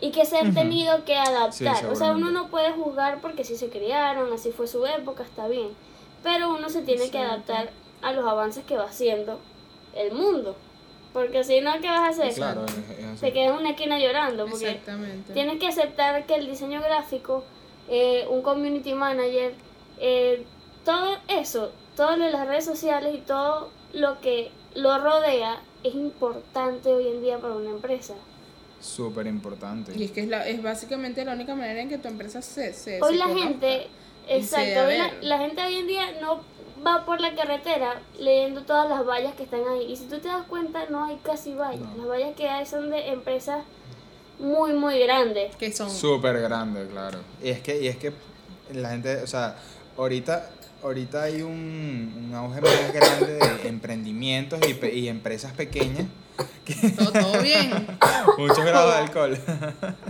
[0.00, 1.76] Y que se han tenido que adaptar.
[1.76, 5.24] Sí, o sea, uno no puede juzgar porque si se criaron, así fue su época,
[5.24, 5.70] está bien.
[6.22, 9.40] Pero uno se tiene que adaptar a los avances que va haciendo
[9.96, 10.54] el mundo.
[11.18, 12.32] Porque si no, ¿qué vas a hacer?
[12.34, 13.20] Claro, es, es así.
[13.20, 14.46] Te quedas en una esquina llorando.
[14.46, 15.32] Porque Exactamente.
[15.32, 17.42] Tienes que aceptar que el diseño gráfico,
[17.88, 19.52] eh, un community manager,
[19.98, 20.44] eh,
[20.84, 25.94] todo eso, todo lo de las redes sociales y todo lo que lo rodea es
[25.96, 28.14] importante hoy en día para una empresa.
[28.80, 29.92] Súper importante.
[29.96, 32.72] Y es que es, la, es básicamente la única manera en que tu empresa se...
[32.72, 33.48] se Hoy se la conozca.
[33.48, 33.88] gente,
[34.28, 36.42] exacto, hoy la, la gente hoy en día no
[36.86, 39.90] va por la carretera leyendo todas las vallas que están ahí.
[39.92, 41.80] Y si tú te das cuenta, no hay casi vallas.
[41.80, 41.96] No.
[41.98, 43.64] Las vallas que hay son de empresas
[44.38, 45.54] muy, muy grandes.
[45.56, 45.90] Que son...
[45.90, 47.18] Súper grande, claro.
[47.42, 48.12] Y es que, y es que
[48.72, 49.56] la gente, o sea,
[49.96, 50.50] ahorita,
[50.82, 56.06] ahorita hay un, un auge más grande de emprendimientos y, pe- y empresas pequeñas.
[56.96, 57.72] Todo, todo bien.
[58.38, 59.38] Muchos grados de alcohol.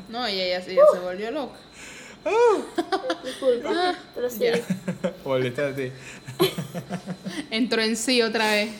[0.09, 1.55] No, y ella, ella se volvió loca.
[3.24, 4.45] Disculpa, pero sí.
[5.24, 5.91] Volviste a ti.
[7.51, 8.70] Entró en sí otra vez.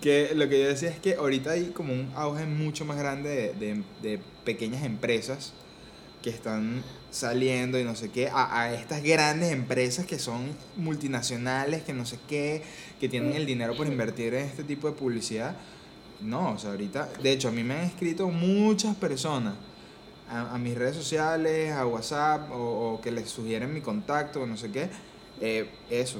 [0.00, 3.28] Que lo que yo decía es que ahorita hay como un auge mucho más grande
[3.28, 5.52] de, de- de pequeñas empresas
[6.22, 11.82] que están saliendo y no sé qué, a, a estas grandes empresas que son multinacionales,
[11.82, 12.62] que no sé qué,
[13.00, 15.54] que tienen el dinero por invertir en este tipo de publicidad.
[16.20, 19.54] No, o sea, ahorita, de hecho, a mí me han escrito muchas personas
[20.30, 24.56] a, a mis redes sociales, a WhatsApp, o, o que les sugieren mi contacto, no
[24.56, 24.88] sé qué,
[25.40, 26.18] eh, eso.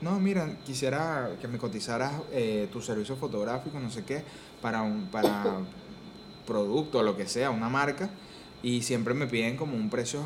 [0.00, 4.22] No, mira, quisiera que me cotizaras eh, tu servicio fotográfico, no sé qué,
[4.60, 5.58] para, un, para
[6.46, 8.10] producto o lo que sea, una marca,
[8.62, 10.20] y siempre me piden como un precio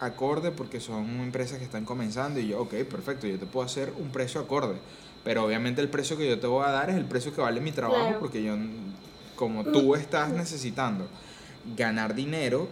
[0.00, 3.92] acorde porque son empresas que están comenzando y yo, ok, perfecto, yo te puedo hacer
[3.98, 4.74] un precio acorde,
[5.22, 7.60] pero obviamente el precio que yo te voy a dar es el precio que vale
[7.60, 8.18] mi trabajo Claro.
[8.18, 8.56] porque yo,
[9.36, 11.06] como tú estás necesitando
[11.76, 12.68] ganar dinero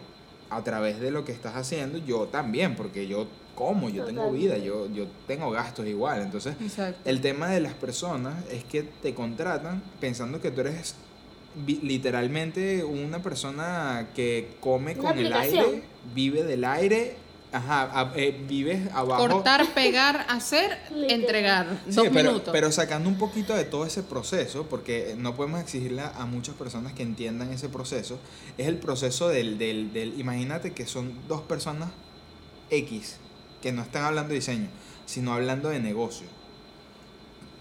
[0.51, 4.57] a través de lo que estás haciendo, yo también, porque yo como, yo tengo vida,
[4.57, 6.99] yo, yo tengo gastos igual, entonces Exacto.
[7.05, 10.95] el tema de las personas es que te contratan pensando que tú eres
[11.67, 15.83] literalmente una persona que come con el aire,
[16.15, 17.17] vive del aire,
[17.53, 19.29] ajá, eh, vives abajo.
[19.29, 20.79] Cortar, pegar, hacer,
[21.09, 21.81] entregar.
[21.89, 22.53] Sí, Dos pero, minutos.
[22.53, 26.93] pero sacando un poquito de todo ese proceso, porque no podemos exigirle a muchas personas
[26.93, 28.19] que entiendan ese proceso,
[28.59, 31.91] es el proceso del, del, del imagínate que son dos personas
[32.71, 33.17] X,
[33.61, 34.69] que no están hablando de diseño,
[35.07, 36.27] sino hablando de negocio.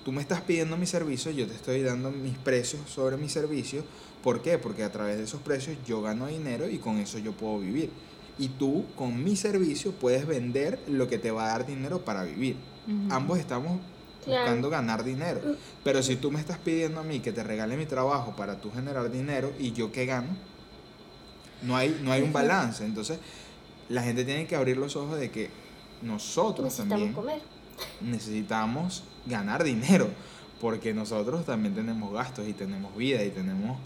[0.06, 3.84] Tú me estás pidiendo mi servicio, yo te estoy dando mis precios sobre mi servicio.
[4.24, 4.58] ¿Por qué?
[4.58, 7.90] Porque a través de esos precios yo gano dinero y con eso yo puedo vivir.
[8.40, 12.24] Y tú con mi servicio puedes vender lo que te va a dar dinero para
[12.24, 12.56] vivir.
[13.10, 13.80] Ambos estamos
[14.26, 14.42] Claro.
[14.42, 15.40] buscando ganar dinero.
[15.84, 18.70] Pero si tú me estás pidiendo a mí que te regale mi trabajo para tú
[18.72, 20.28] generar dinero y yo qué gano,
[21.62, 22.84] no hay, no hay un balance.
[22.86, 23.20] Entonces,
[23.90, 25.50] la gente tiene que abrir los ojos de que
[26.02, 27.42] nosotros Necesitamos también comer.
[28.02, 30.08] necesitamos ganar dinero.
[30.60, 33.78] Porque nosotros también tenemos gastos y tenemos vida y tenemos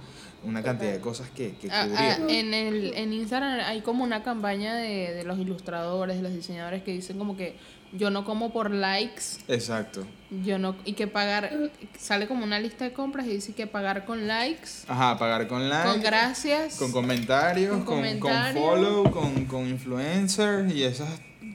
[0.44, 1.98] una cantidad de cosas que, que Ah, cubrir.
[2.00, 6.34] ah, en, el, en Instagram hay como una campaña de, de los ilustradores, de los
[6.34, 7.56] diseñadores que dicen como que
[7.94, 10.04] yo no como por likes, Exacto.
[10.44, 14.04] yo no y que pagar sale como una lista de compras y dice que pagar
[14.06, 15.90] con likes, Ajá, pagar con likes.
[15.92, 21.08] con gracias, Con comentarios, Con con, follow, con, con influencers y esas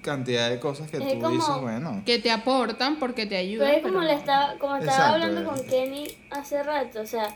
[0.03, 2.03] cantidad de cosas que Es tú como- dices, bueno.
[2.07, 3.66] que te aportan porque te ayudan.
[3.68, 7.07] Pero es como pero le estaba, como estaba Exacto, hablando con Kenny hace rato, o
[7.07, 7.34] sea,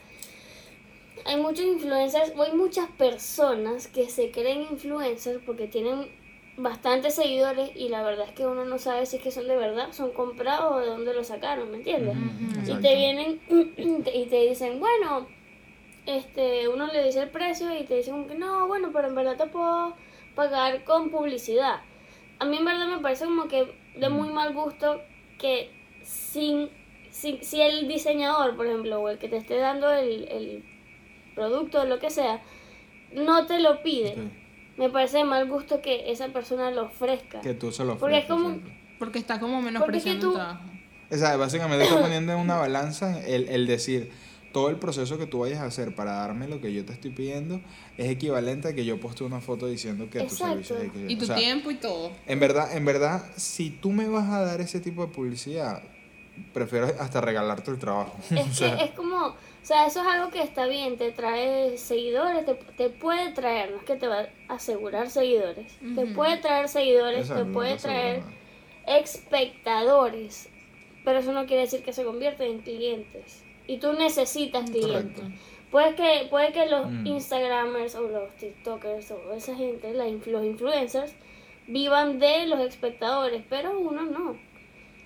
[1.25, 6.11] hay muchos influencers, o hay muchas personas que se creen influencers porque tienen
[6.57, 9.57] bastantes seguidores y la verdad es que uno no sabe si es que son de
[9.57, 12.17] verdad, son comprados o de dónde lo sacaron, ¿me entiendes?
[12.69, 13.41] Y te vienen
[14.13, 15.27] y te dicen, bueno,
[16.07, 19.37] este, uno le dice el precio y te dicen que no, bueno, pero en verdad
[19.37, 19.95] te puedo
[20.35, 21.81] pagar con publicidad.
[22.43, 25.01] A mí en verdad me parece como que de muy mal gusto
[25.38, 25.70] que
[26.05, 26.68] sin,
[27.11, 30.64] sin- si el diseñador, por ejemplo, o el que te esté dando el, el
[31.34, 32.40] producto o lo que sea,
[33.14, 34.16] no te lo pide,
[34.76, 37.40] me parece de mal gusto que esa persona lo ofrezca.
[37.43, 38.70] Que tú se lo Porque es como- exacto.
[38.99, 40.36] Porque está como Porque es que tú-.
[41.11, 44.11] O sea, básicamente está poniendo en una balanza el, el decir,
[44.53, 47.11] todo el proceso que tú vayas a hacer para darme lo que yo te estoy
[47.11, 47.61] pidiendo
[47.97, 50.63] es equivalente a que yo poste una foto diciendo que tu Exacto.
[50.65, 51.11] servicio es.
[51.11, 52.13] Y tu O sea, tiempo y todo.
[52.27, 55.83] En verdad, en verdad, si tú me vas a dar ese tipo de publicidad,
[56.53, 58.17] prefiero hasta regalarte el trabajo.
[58.31, 61.13] Es O sea, que es como, o sea, eso es algo que está bien, te
[61.13, 66.07] trae seguidores, te, te puede traer, no es que te va a asegurar seguidores, te
[66.07, 68.23] puede traer seguidores, exacto, te puede traer
[68.87, 70.49] espectadores,
[71.05, 73.41] pero eso no quiere decir que se convierten en clientes.
[73.73, 75.25] Y tú necesitas clientes.
[75.70, 77.07] Puede que, puede que los Mm.
[77.07, 81.14] Instagramers o los TikTokers o esa gente, la los influencers,
[81.66, 84.37] vivan de los espectadores, pero uno no.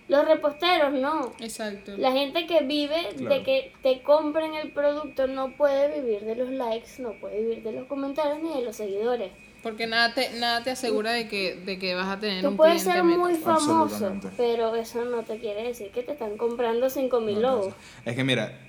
[0.08, 1.32] Los reposteros no.
[1.38, 1.92] Exacto.
[1.96, 3.34] La gente que vive Claro.
[3.36, 7.62] de que te compren el producto no puede vivir de los likes, no puede vivir
[7.62, 9.30] de los comentarios ni de los seguidores.
[9.62, 12.56] Porque nada te, nada te asegura de que, de que vas a tener Tú un
[12.56, 13.18] puedes cliente ser meta.
[13.18, 17.56] muy famoso, pero eso no te quiere decir que te están comprando 5 mil No,
[17.56, 17.74] logos.
[18.04, 18.60] Es que mira,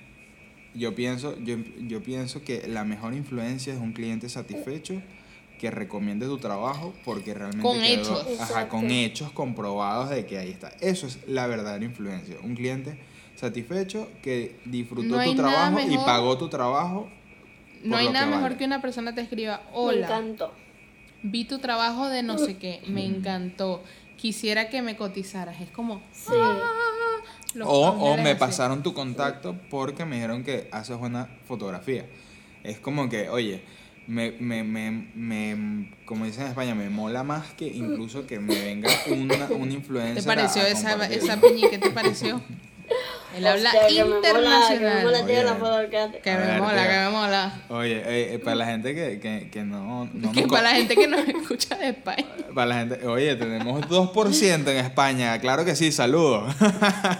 [0.74, 5.00] yo pienso, yo, yo pienso que la mejor influencia es un cliente satisfecho
[5.60, 8.40] que recomiende tu trabajo porque realmente Con quedó- hechos.
[8.40, 10.68] ajá, con hechos comprobados de que ahí está.
[10.80, 12.36] Eso es la verdadera influencia.
[12.42, 12.98] Un cliente
[13.36, 17.08] satisfecho que disfrutó No tu trabajo y pagó tu trabajo.
[17.84, 18.56] No hay nada que mejor vale.
[18.56, 20.52] que una persona te escriba, Me hola, encantó.
[21.22, 23.82] Vi tu trabajo de no sé qué, me encantó,
[24.16, 25.60] quisiera que me cotizaras.
[25.60, 26.32] Es como, Sí.
[27.54, 28.38] los O, o me así.
[28.38, 32.06] pasaron tu contacto porque me dijeron que haces buena fotografía.
[32.64, 33.62] Es como que, oye,
[34.06, 38.54] me, me, me, me- como dicen en España, me mola más que incluso que me
[38.62, 40.22] venga una, un influencer.
[40.22, 41.68] ¿Te pareció a esa, esa piñi?
[41.70, 42.40] ¿Qué te pareció?
[43.36, 45.04] Él habla Hostia, que me mola, que me internacional.
[45.04, 47.52] mola, la que me mola, que me mola.
[47.68, 51.06] Oye, para la gente que, que, que no, no que nos para la gente que
[51.06, 52.24] nos escucha de España.
[52.54, 56.54] para la gente, oye, tenemos 2% en España, claro que sí, saludos.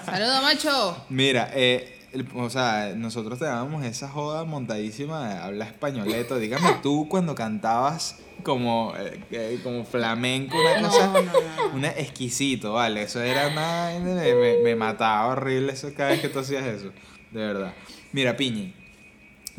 [0.06, 1.04] Saludos, macho.
[1.10, 6.38] Mira, eh, el- o sea, nosotros te dábamos esa joda montadísima de habla españoleto.
[6.38, 11.30] Dígame tú cuando cantabas como, eh, eh, como flamenco, una cosa, no, no.
[11.74, 13.02] una exquisito, ¿vale?
[13.02, 13.90] Eso era una...
[14.00, 16.92] Me, me- me mataba horrible eso cada vez que tú hacías eso,
[17.32, 17.74] de verdad.
[18.12, 18.74] Mira, Piñi,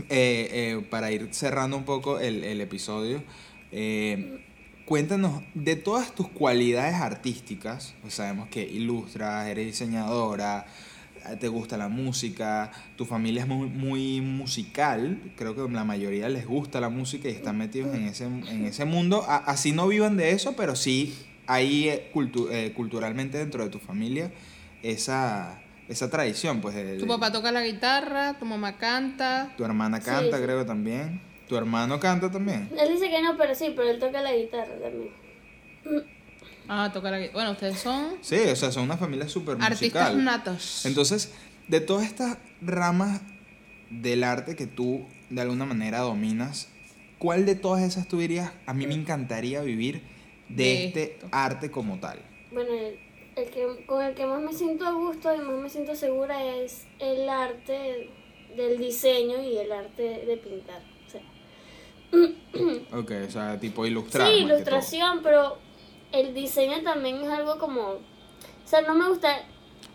[0.10, 3.22] eh, eh, para ir cerrando un poco el, el episodio,
[4.86, 10.66] cuéntanos de todas tus cualidades artísticas, pues sabemos que ilustras, eres diseñadora,
[11.38, 16.48] te gusta la música, tu familia es muy, muy musical, creo que la mayoría les
[16.48, 20.18] gusta la música y están metidos en ese, en ese mundo, A- así no vivan
[20.18, 21.14] de eso, pero sí
[21.48, 24.32] hay eh, cultu- eh, culturalmente dentro de tu familia
[24.84, 29.54] esa, esa tradición, pues de- Tu papá toca la guitarra, tu mamá canta.
[29.58, 30.44] tu hermana canta, Sí.
[30.44, 31.22] creo también.
[31.48, 32.70] Tu hermano canta también.
[32.80, 35.10] Él dice que no, pero sí, pero él toca la guitarra también.
[36.70, 37.34] Ah, toca la guitarra.
[37.34, 39.80] Bueno, ustedes son Sí, o sea, son una familia súper artistas
[40.14, 40.24] musical.
[40.24, 40.86] natos.
[40.86, 41.34] Entonces,
[41.68, 43.22] de todas estas ramas
[43.90, 46.70] del arte que tú de alguna manera dominas,
[47.18, 50.02] ¿cuál de todas esas tú dirías, a mí me encantaría vivir
[50.48, 51.28] de, De este esto.
[51.32, 52.20] arte como tal?
[52.52, 53.00] Bueno, el,
[53.36, 56.44] el que, con el que más me siento a gusto y más me siento segura
[56.44, 58.10] es el arte
[58.56, 60.82] del diseño y el arte de pintar.
[61.08, 61.22] O sea,
[63.00, 64.28] Ok, o sea, tipo ilustrar.
[64.32, 65.58] sí, ilustración, pero
[66.12, 67.82] el diseño también es algo como...
[67.82, 68.00] O
[68.66, 69.44] sea, no me gusta,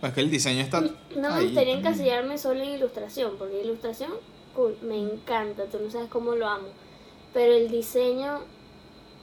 [0.02, 4.12] Es que el diseño está no me gustaría encasillarme solo en ilustración, porque ilustración,
[4.54, 6.68] cool, me encanta, tú no sabes cómo lo amo.
[7.32, 8.40] Pero el diseño,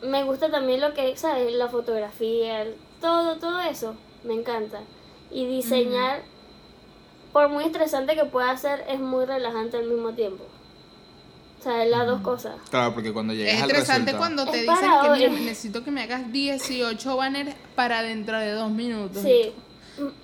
[0.01, 1.53] me gusta también lo que, ¿sabes?
[1.53, 2.65] La fotografía,
[2.99, 4.81] todo, todo eso, me encanta.
[5.31, 6.23] Y diseñar,
[7.33, 10.45] por muy estresante que pueda ser, es muy relajante al mismo tiempo.
[11.61, 12.55] O sea, las dos cosas.
[12.71, 14.17] Claro, porque cuando llegas Es al estresante resultado...
[14.17, 15.29] cuando te Es dicen para que hoy.
[15.29, 19.21] mira, necesito que me hagas 18 banners para dentro de dos minutos.
[19.23, 19.53] Sí,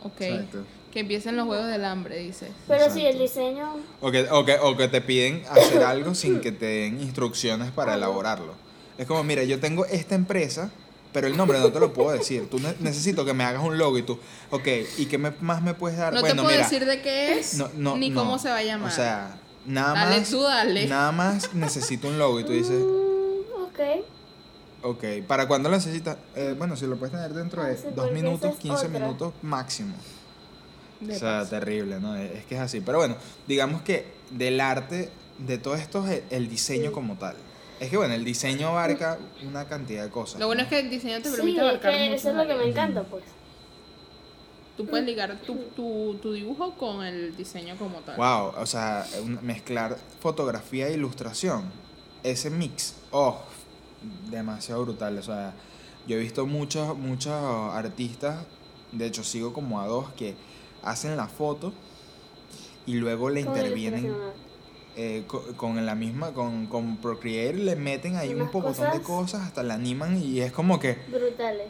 [0.02, 0.22] Ok.
[0.22, 0.64] Exacto.
[0.92, 2.50] Que empiecen los juegos del hambre, dices.
[2.68, 6.40] pero sí, el diseño, O que, o, que, o que te piden hacer algo sin
[6.42, 8.54] que te den instrucciones para elaborarlo.
[8.98, 10.72] Es como, mira, yo tengo esta empresa,
[11.14, 12.50] pero el nombre no te lo puedo decir.
[12.50, 14.18] Tú ne- necesito que me hagas un logo y tú,
[14.50, 14.68] ok,
[14.98, 16.14] ¿y qué me- más me puedes dar?
[16.14, 18.20] No bueno, te puedo mira, decir de qué es no, no, ni no.
[18.22, 18.92] cómo se va a llamar.
[18.92, 19.38] O sea,
[19.68, 20.88] nada Dale más, tú, dale.
[20.88, 23.80] nada más necesito un logo y tú dices, mm, ok.
[24.84, 26.18] ok, ¿para cuándo lo necesitas?
[26.36, 29.00] Eh, bueno, si lo puedes tener dentro de Ah, sí, dos minutos, es 15 otra.
[29.00, 29.94] minutos máximo.
[31.00, 31.50] De o sea, paso.
[31.52, 32.16] terrible, ¿no?
[32.16, 32.82] Es que es así.
[32.82, 33.16] Pero bueno,
[33.48, 37.36] digamos que del arte, de todo esto es el, diseño como tal.
[37.80, 40.40] Es que bueno, el diseño abarca una cantidad de cosas.
[40.40, 40.64] Lo bueno ¿no?
[40.64, 42.70] es que el diseño te Sí, permite es abarcar que eso es lo que me
[42.70, 43.24] encanta, pues.
[44.78, 48.16] Tú puedes ligar tu, tu, tu dibujo con el diseño como tal.
[48.16, 49.06] Wow, o sea,
[49.42, 51.64] mezclar fotografía e ilustración.
[52.24, 53.40] Ese mix, oh,
[54.30, 55.18] demasiado brutal.
[55.18, 55.54] O sea,
[56.08, 58.46] yo he visto muchos, muchos artistas,
[58.92, 60.36] de hecho sigo como a dos que
[60.84, 61.74] hacen la foto
[62.86, 64.16] y luego le Con intervienen
[64.96, 68.76] eh, co- con, la misma, con, con Procreate le meten ahí un Unas poco de
[68.76, 71.68] cosas- cosas, hasta la animan y es como que, Brutales.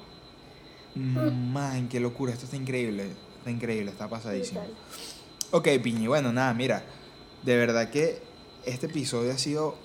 [0.98, 4.64] Man, qué locura, esto está increíble, está increíble, está pasadísimo.
[5.52, 6.84] Ok, Piñi, bueno, nada, mira,
[7.44, 8.22] de verdad que
[8.66, 9.78] este episodio ha sido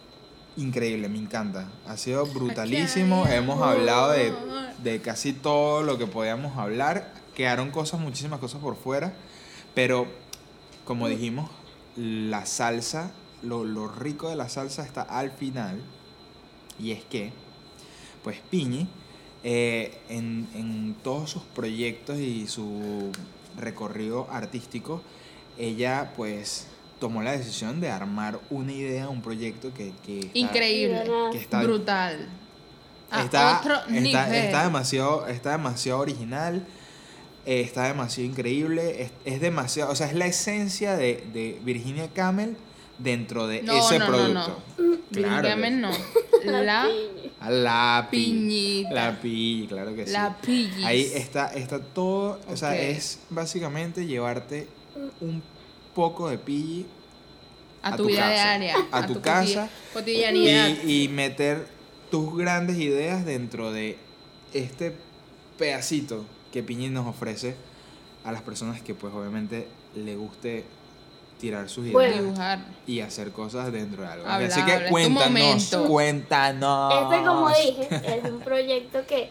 [0.57, 4.33] increíble, me encanta, ha sido brutalísimo, hemos hablado de,
[4.83, 9.15] de casi todo lo que podíamos hablar, quedaron cosas, muchísimas cosas por fuera,
[9.75, 10.07] pero
[10.85, 11.51] como dijimos,
[11.97, 15.81] la salsa, lo, lo rico de la salsa está al final,
[16.79, 17.33] y es que,
[18.25, 18.89] pues Piñi,
[19.45, 23.11] eh, en, en todos sus proyectos y su
[23.59, 25.03] recorrido artístico,
[25.59, 26.69] ella pues
[27.01, 31.05] tomó la decisión de armar una idea, un proyecto que, que está, Increíble.
[31.33, 32.29] Que está, Brutal.
[33.11, 34.45] A está, otro está- nivel.
[34.45, 36.65] está demasiado, está demasiado original,
[37.45, 42.09] eh, está demasiado increíble, es, es demasiado, o sea, es la esencia de, de Virginia
[42.15, 42.57] Camel
[42.99, 44.63] dentro de No, ese no, producto.
[44.79, 44.97] no.
[45.13, 45.91] Claro no.
[46.45, 47.29] La piña.
[47.41, 48.95] A La pi- piñita.
[48.95, 50.13] La pi, claro que sí.
[50.13, 50.85] La pillis.
[50.85, 54.69] Ahí está, está todo, o sea, es básicamente llevarte
[55.21, 55.43] un
[55.95, 56.87] poco de pilli
[57.83, 58.33] a a tu tu vida casa.
[58.35, 58.77] diaria.
[58.93, 59.69] A tu coti- casa.
[59.93, 60.69] Cotidianidad.
[60.85, 61.67] y, y meter
[62.11, 63.97] tus grandes ideas dentro de
[64.53, 64.95] este
[65.59, 67.57] pedacito que Piñi nos ofrece
[68.25, 69.67] a las personas que pues obviamente
[69.97, 70.65] le guste
[71.43, 72.23] tirar sus ideas Bueno.
[72.23, 72.59] Dibujar.
[72.87, 74.27] y hacer cosas dentro de algo.
[74.29, 76.95] Habla, Así que cuéntanos, cuéntanos.
[77.03, 77.89] Este, como dije,
[78.19, 79.29] es un proyecto que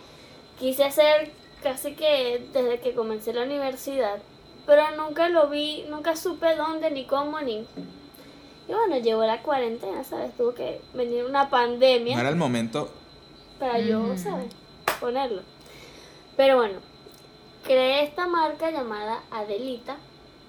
[0.60, 1.32] quise hacer
[1.64, 4.18] casi que desde que comencé la universidad,
[4.66, 7.60] pero nunca lo vi, nunca supe dónde, ni cómo, ni...
[8.68, 10.36] Y bueno, llegó la cuarentena, ¿sabes?
[10.36, 12.90] Tuvo que venir una pandemia No era el momento
[13.58, 14.18] para yo, Ujú.
[14.18, 14.52] ¿sabes?
[15.00, 15.44] Ponerlo.
[16.36, 16.80] Pero bueno,
[17.64, 19.96] creé esta marca llamada Adelita.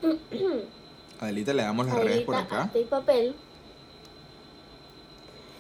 [1.23, 2.65] Adelita, le damos las redes por Adelita acá.
[2.65, 3.35] Arte y Papel.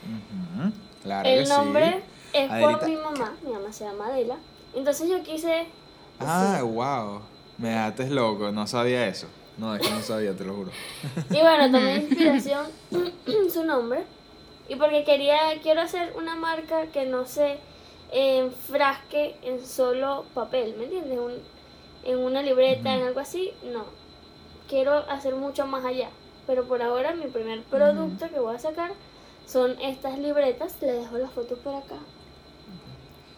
[0.05, 2.39] Ujú, Claro El que nombre sí.
[2.39, 2.79] es Adelita.
[2.81, 4.37] por mi mamá, mi mamá se llama Adela.
[4.75, 5.67] Entonces yo quise...
[6.21, 7.21] Ah, wow.
[7.59, 9.27] Me dates loco, no sabía eso.
[9.59, 10.71] No, es que no sabía, te lo juro.
[11.31, 12.67] Y bueno, tomé inspiración
[13.53, 14.05] su nombre.
[14.69, 17.59] Y porque quería, quiero hacer una marca que no se
[18.11, 21.19] enfrasque en solo papel, ¿me entiendes?
[21.19, 21.53] Un-
[22.05, 23.85] en una libreta, en algo así, no.
[24.73, 26.09] Quiero hacer mucho más allá.
[26.47, 28.91] Pero por ahora mi primer producto que voy a sacar
[29.47, 30.77] son estas libretas.
[30.81, 31.97] Le dejo las fotos por acá.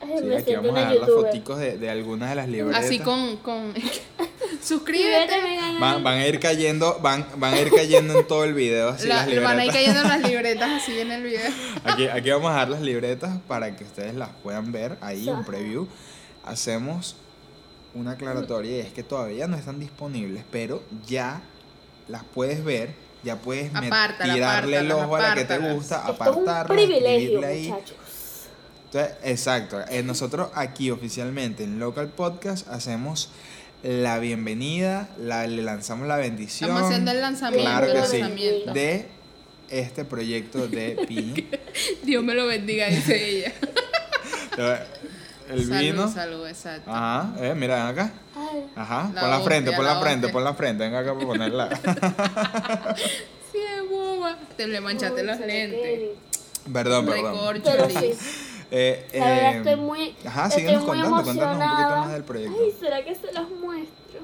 [0.01, 2.85] Ay, Sí, me aquí vamos a dar las foticos de, de algunas de las libretas.
[2.85, 3.37] Así con.
[3.39, 3.75] con...
[3.75, 4.01] Libretas
[4.63, 5.35] Suscríbete.
[5.81, 9.09] Van, van a ir cayendo, van, van a ir cayendo en todo el video así
[9.09, 9.75] La- las van a ir libretas.
[9.75, 11.51] cayendo las libretas así en el video.
[11.85, 15.45] Aquí, aquí vamos a dar las libretas para que ustedes las puedan ver ahí, un
[15.45, 15.89] preview.
[16.45, 17.17] Hacemos
[17.95, 21.41] una aclaratoria y es que todavía no están disponibles, pero ya
[22.09, 22.91] las puedes ver,
[23.23, 26.49] ya puedes Apártala, tirarle el apártalas, ojo a la que te gusta, Esto es un
[26.49, 27.69] apartarla, privilegio, escribirle ahí.
[27.69, 27.97] muchachos.
[28.87, 29.81] Entonces, exacto.
[29.89, 33.31] eh, nosotros aquí oficialmente en Local Podcast hacemos
[33.83, 36.71] la bienvenida, la, le lanzamos la bendición.
[36.71, 37.71] Estamos haciendo el lanzamiento.
[37.71, 38.19] Claro que el sí.
[38.19, 38.73] lanzamiento.
[38.73, 39.09] De
[39.69, 41.49] este proyecto de Pi.
[42.03, 43.53] Dios me lo bendiga, dice ella.
[45.55, 46.09] El salud, vino.
[46.09, 46.91] salud, exacto.
[46.91, 48.13] Ajá, eh, mira, ven acá.
[48.77, 50.85] Ajá, La pon la frente, pon la la frente, pon la frente.
[50.85, 51.69] Venga acá para ponerla.
[53.53, 54.37] Sí, boba.
[54.57, 56.19] Te le manchaste los cónchale, lentes.
[56.73, 57.37] Perdón, perdón.
[57.39, 58.17] Pero Recorcholis.
[58.19, 58.37] sí,
[58.73, 62.13] Eh, la verdad eh, estoy muy, Ajá, estoy síguenos muy contando, cuéntanos un poquito más
[62.13, 62.59] del proyecto.
[62.61, 64.21] Ay, ¿será que se los muestro?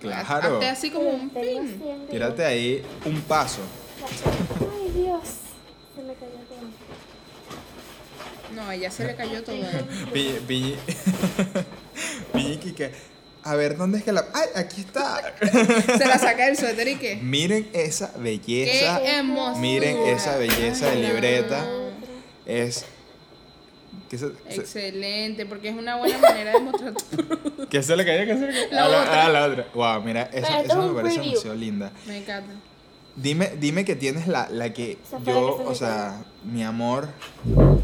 [0.00, 0.54] Claro.
[0.54, 1.78] Hazte así como un pin.
[1.80, 3.60] 100 Tírate ahí un paso.
[4.02, 5.20] Ay, Dios.
[5.94, 6.93] Se me cayó todo.
[8.54, 9.56] No, a ella se le cayó todo.
[9.56, 9.84] eh.
[12.32, 12.90] Piñi, que.
[13.42, 14.24] A ver, ¿dónde es que la.?
[14.32, 15.34] ¡Ay, aquí está!
[15.98, 17.16] Se la saca del suéter y qué.
[17.16, 19.00] Miren esa Qué belleza.
[19.04, 19.58] hermosura.
[19.58, 21.66] Miren esa belleza de libreta.
[22.46, 22.86] Es.
[24.08, 27.68] ¿Qué se, se- Excelente, porque es una buena manera de mostrar tu producto.
[27.68, 28.24] ¿qué se le cayó?
[28.24, 28.74] ¿Qué se le cayó?
[28.74, 29.24] La a, la, otra.
[29.24, 29.66] a la otra.
[29.74, 31.92] Wow, mira, esa, esa es me parece demasiado linda.
[32.06, 32.52] Me encanta.
[33.16, 37.08] Dime, dime que tienes la, la que Esa yo, que o sea, mi amor.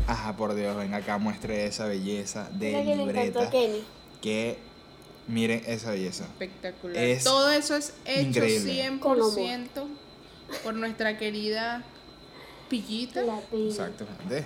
[0.06, 3.42] Ajá, por Dios, venga acá, muestre esa belleza de Mira que le encantó libreta.
[3.42, 3.84] a Kenny.
[4.20, 4.58] Que
[5.28, 6.24] miren esa belleza.
[6.24, 6.96] Espectacular.
[6.96, 8.90] Es Todo eso es hecho increíble.
[8.90, 9.68] 100%
[10.64, 11.84] por nuestra querida
[12.68, 13.22] Pillita.
[13.22, 13.68] La pilla.
[13.68, 14.44] Exactamente.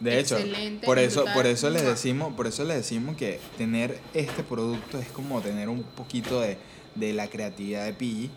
[0.00, 1.34] De hecho, Excelente, por eso, brutal.
[1.34, 5.70] por eso les decimos, por eso les decimos que tener este producto es como tener
[5.70, 6.58] un poquito de,
[6.96, 8.30] de la creatividad de Piggy,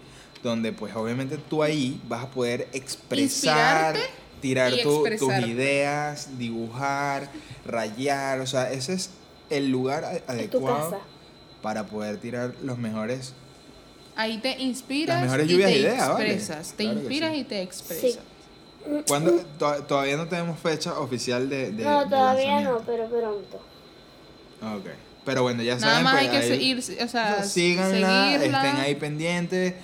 [0.43, 3.99] donde pues obviamente tú ahí vas a poder expresar, Inspirarte
[4.41, 7.29] tirar tu- tus ideas, dibujar,
[7.65, 9.09] rayar, o sea, ese es
[9.49, 10.99] el lugar adecuado
[11.61, 13.33] para poder tirar los mejores.
[14.15, 16.33] Ahí te inspiras Las mejores y lluvias te de ideas, ¿vale?
[16.33, 16.73] expresas.
[16.73, 17.39] Te Claro inspiras sí.
[17.39, 18.11] y te expresas.
[18.13, 18.19] Sí.
[19.07, 19.31] ¿Cuándo?
[19.57, 23.57] To- todavía no tenemos fecha oficial de, de No, de todavía no, pero pronto.
[24.61, 24.87] Ok.
[25.29, 26.03] Pero bueno, ya Nada saben.
[26.05, 28.63] más pues, hay que ahí- seguir, o sea, síganla, seguirla.
[28.65, 29.75] estén ahí pendientes.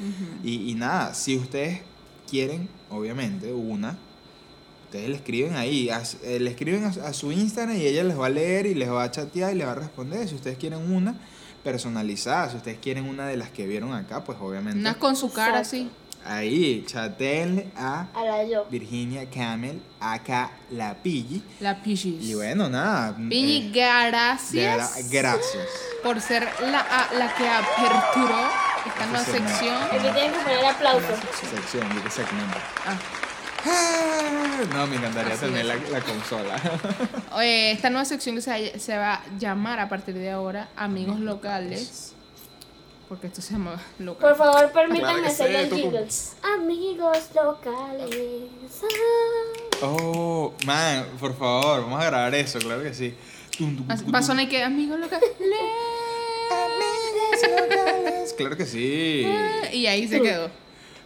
[0.43, 1.81] Y, y nada, si ustedes
[2.27, 3.95] quieren, obviamente, una,
[4.85, 5.89] ustedes le escriben ahí,
[6.23, 8.73] eh, le escriben a, su- a su Instagram y ella les va a leer y
[8.73, 10.27] les va a chatear y les va a responder.
[10.27, 11.15] Si ustedes quieren una
[11.63, 15.31] personalizada, si ustedes quieren una de las que vieron acá, pues obviamente Unas con su
[15.31, 15.77] cara Exacto.
[15.77, 15.89] así.
[16.25, 18.65] Ahí chatenle a A la yo.
[18.69, 21.41] Virginia Camel, acá la Pilli.
[21.59, 22.23] La Pichis.
[22.23, 23.15] Y bueno, nada.
[23.15, 25.67] Piñi, eh, de gracias gracias.
[26.03, 28.49] por ser la, a- la que aperturó
[28.85, 29.75] esta nueva sección.
[29.83, 31.19] Aquí tienen que poner aplausos.
[31.49, 32.57] Sección, ¿de qué segmento?
[32.85, 32.97] Ah.
[33.67, 36.55] Ah, No, me encantaría Así tener la, la consola.
[37.33, 40.69] Oye, esta nueva sección que se, va- se va a llamar a partir de ahora
[40.75, 42.13] Amigos Locales.
[43.07, 44.29] Porque esto se llama local.
[44.29, 46.07] Por favor, permítanme Claro hacer sí, el tú- jingle.
[46.55, 48.81] Amigos locales.
[48.83, 49.85] ah.
[49.85, 53.13] Oh, man, por favor, vamos a grabar eso, claro que sí.
[54.13, 55.29] Va a sonar que Amigos Locales.
[58.37, 59.25] Claro que sí.
[59.71, 60.49] Y ahí se quedó.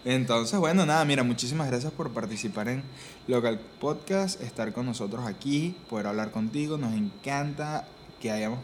[0.06, 2.84] Entonces, bueno, nada, mira, muchísimas gracias por participar en
[3.28, 6.78] Local Podcast, estar con nosotros aquí, poder hablar contigo.
[6.78, 7.86] Nos encanta
[8.22, 8.60] que hayamos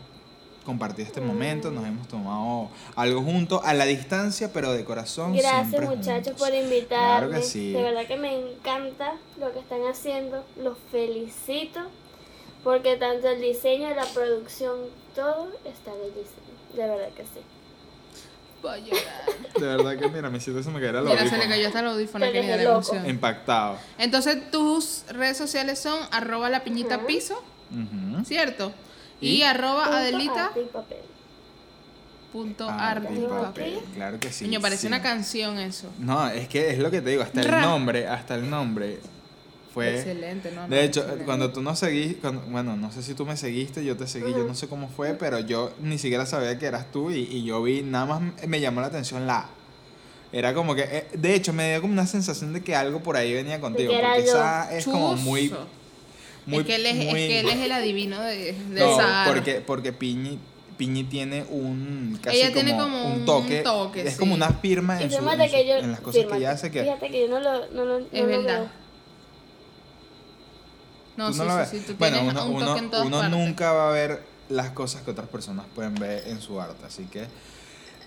[0.65, 5.33] compartido este momento, nos hemos tomado algo juntos, a la distancia, pero de corazón.
[5.33, 6.33] Gracias muchachos juntos.
[6.47, 7.27] por invitarme.
[7.27, 7.71] Claro que sí.
[7.71, 10.43] De verdad que me encanta lo que están haciendo.
[10.61, 11.79] Los felicito.
[12.63, 14.73] Porque tanto el diseño, la producción,
[15.13, 16.41] todo está bellísimo.
[16.73, 17.39] De verdad que sí.
[18.67, 19.03] A llorar.
[19.59, 21.49] De verdad que, mira, me siento se me caerá el Mira, se le audífono.
[21.51, 23.07] cayó hasta el audífono que ni la emoción.
[23.07, 23.77] Impactado.
[23.99, 27.05] Entonces tus redes sociales son arroba la piñita Ajá.
[27.05, 28.25] piso, Ujú.
[28.25, 28.71] ¿cierto?
[29.21, 29.43] Y, ¿Y?
[29.43, 30.97] arroba Punto adelita arte y papel.
[32.31, 34.45] punto Arte y papel, Claro que sí.
[34.45, 34.87] Coño, parece sí.
[34.87, 35.89] una canción eso.
[35.99, 37.61] No, es que es lo que te digo, hasta el Ra.
[37.61, 38.99] nombre, hasta el nombre
[39.73, 39.95] fue...
[39.97, 40.67] Excelente, ¿no?
[40.67, 41.25] De hecho, Excelente.
[41.25, 44.43] cuando tú nos seguiste, bueno, no sé si tú me seguiste, yo te seguí, yo
[44.45, 47.61] no sé cómo fue, pero yo ni siquiera sabía que eras tú y, y yo
[47.63, 49.47] vi, nada más me llamó la atención la...
[50.31, 53.15] Era como que, eh, de hecho, me dio como una sensación de que algo por
[53.15, 54.31] ahí venía contigo, porque yo.
[54.33, 55.53] esa es como muy...
[56.45, 59.33] Muy es, que él es, es que él es el adivino de, de No, Sahara.
[59.33, 60.37] porque, porque Piñi,
[60.77, 64.19] Piñi tiene un casi Ella como, tiene como un un toque, toque, es sí.
[64.19, 65.75] como una firma en, su- en su- que yo.
[65.77, 67.67] en las cosas que ella hace que Fíjate que yo no lo.
[67.71, 68.59] No, lo- no Es lo verdad.
[68.59, 68.69] veo.
[71.17, 71.69] No, tú sí, lo sí, ves.
[71.69, 73.37] sí, tú bueno, uno, un uno- toque en todas uno partes.
[73.39, 77.05] nunca va a ver las cosas que otras personas pueden ver en su arte, así
[77.05, 77.21] que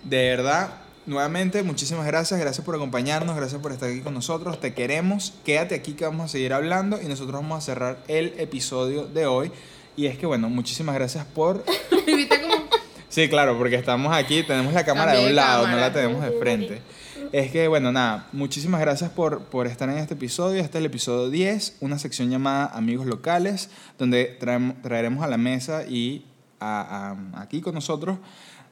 [0.04, 0.70] de verdad,
[1.08, 5.74] nuevamente muchísimas gracias, gracias por acompañarnos, gracias por estar aquí con nosotros, te queremos, quédate
[5.74, 9.50] aquí que vamos a seguir hablando y nosotros vamos a cerrar el episodio de hoy
[9.96, 11.64] y es que bueno, muchísimas gracias por
[13.08, 15.86] Sí, claro, porque estamos aquí, tenemos la cámara de un lado, no cámara.
[15.88, 16.82] la tenemos de frente.
[17.32, 20.60] Es que, bueno, nada, muchísimas gracias por, por estar en este episodio.
[20.60, 25.38] Este es el episodio 10, una sección llamada Amigos Locales, donde traem- traeremos a la
[25.38, 26.26] mesa y
[26.60, 28.18] a- a- aquí con nosotros,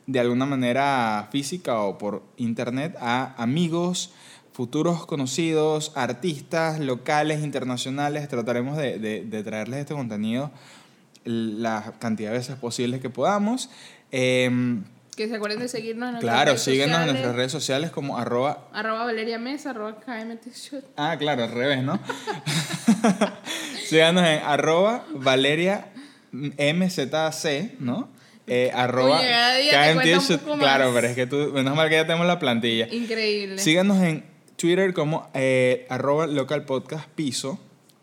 [0.06, 4.12] de alguna manera física o por internet, a amigos,
[4.52, 8.28] futuros conocidos, artistas locales, internacionales.
[8.28, 10.50] Trataremos de, de- de traerles este contenido
[11.24, 13.68] la cantidad de veces posibles que podamos.
[14.12, 14.84] Em,
[15.16, 18.18] que se acuerden de seguirnos en nuestras Claro, redes síguenos en nuestras redes sociales como
[18.18, 18.68] arroba...
[18.72, 20.46] Arroba Valeria Mesa, arroba KMT.
[20.96, 21.98] Ah, claro, al revés, ¿no?
[23.88, 25.88] síganos en arroba Valeria
[26.32, 28.08] MZC, ¿no?
[28.46, 30.40] Eh, arroba Oye, cada día te KMT cuenta un Shoot.
[30.40, 30.64] poco más.
[30.64, 32.88] Claro, pero es que tú, menos mal que ya tenemos la plantilla.
[32.92, 33.58] Increíble.
[33.58, 34.24] Síganos en
[34.56, 37.58] Twitter como eh, arroba local podcast piso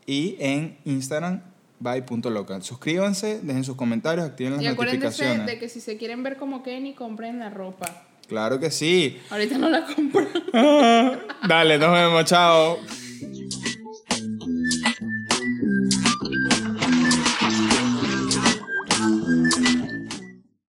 [0.05, 1.41] y en Instagram
[1.79, 2.63] by.local.
[2.63, 5.45] Suscríbanse, dejen sus comentarios, activen las y acuérdense notificaciones.
[5.47, 8.03] de que si se quieren ver como Kenny, compren la ropa.
[8.27, 9.19] Claro que sí.
[9.29, 10.25] Ahorita no la compro.
[11.47, 12.79] Dale, nos vemos, chao.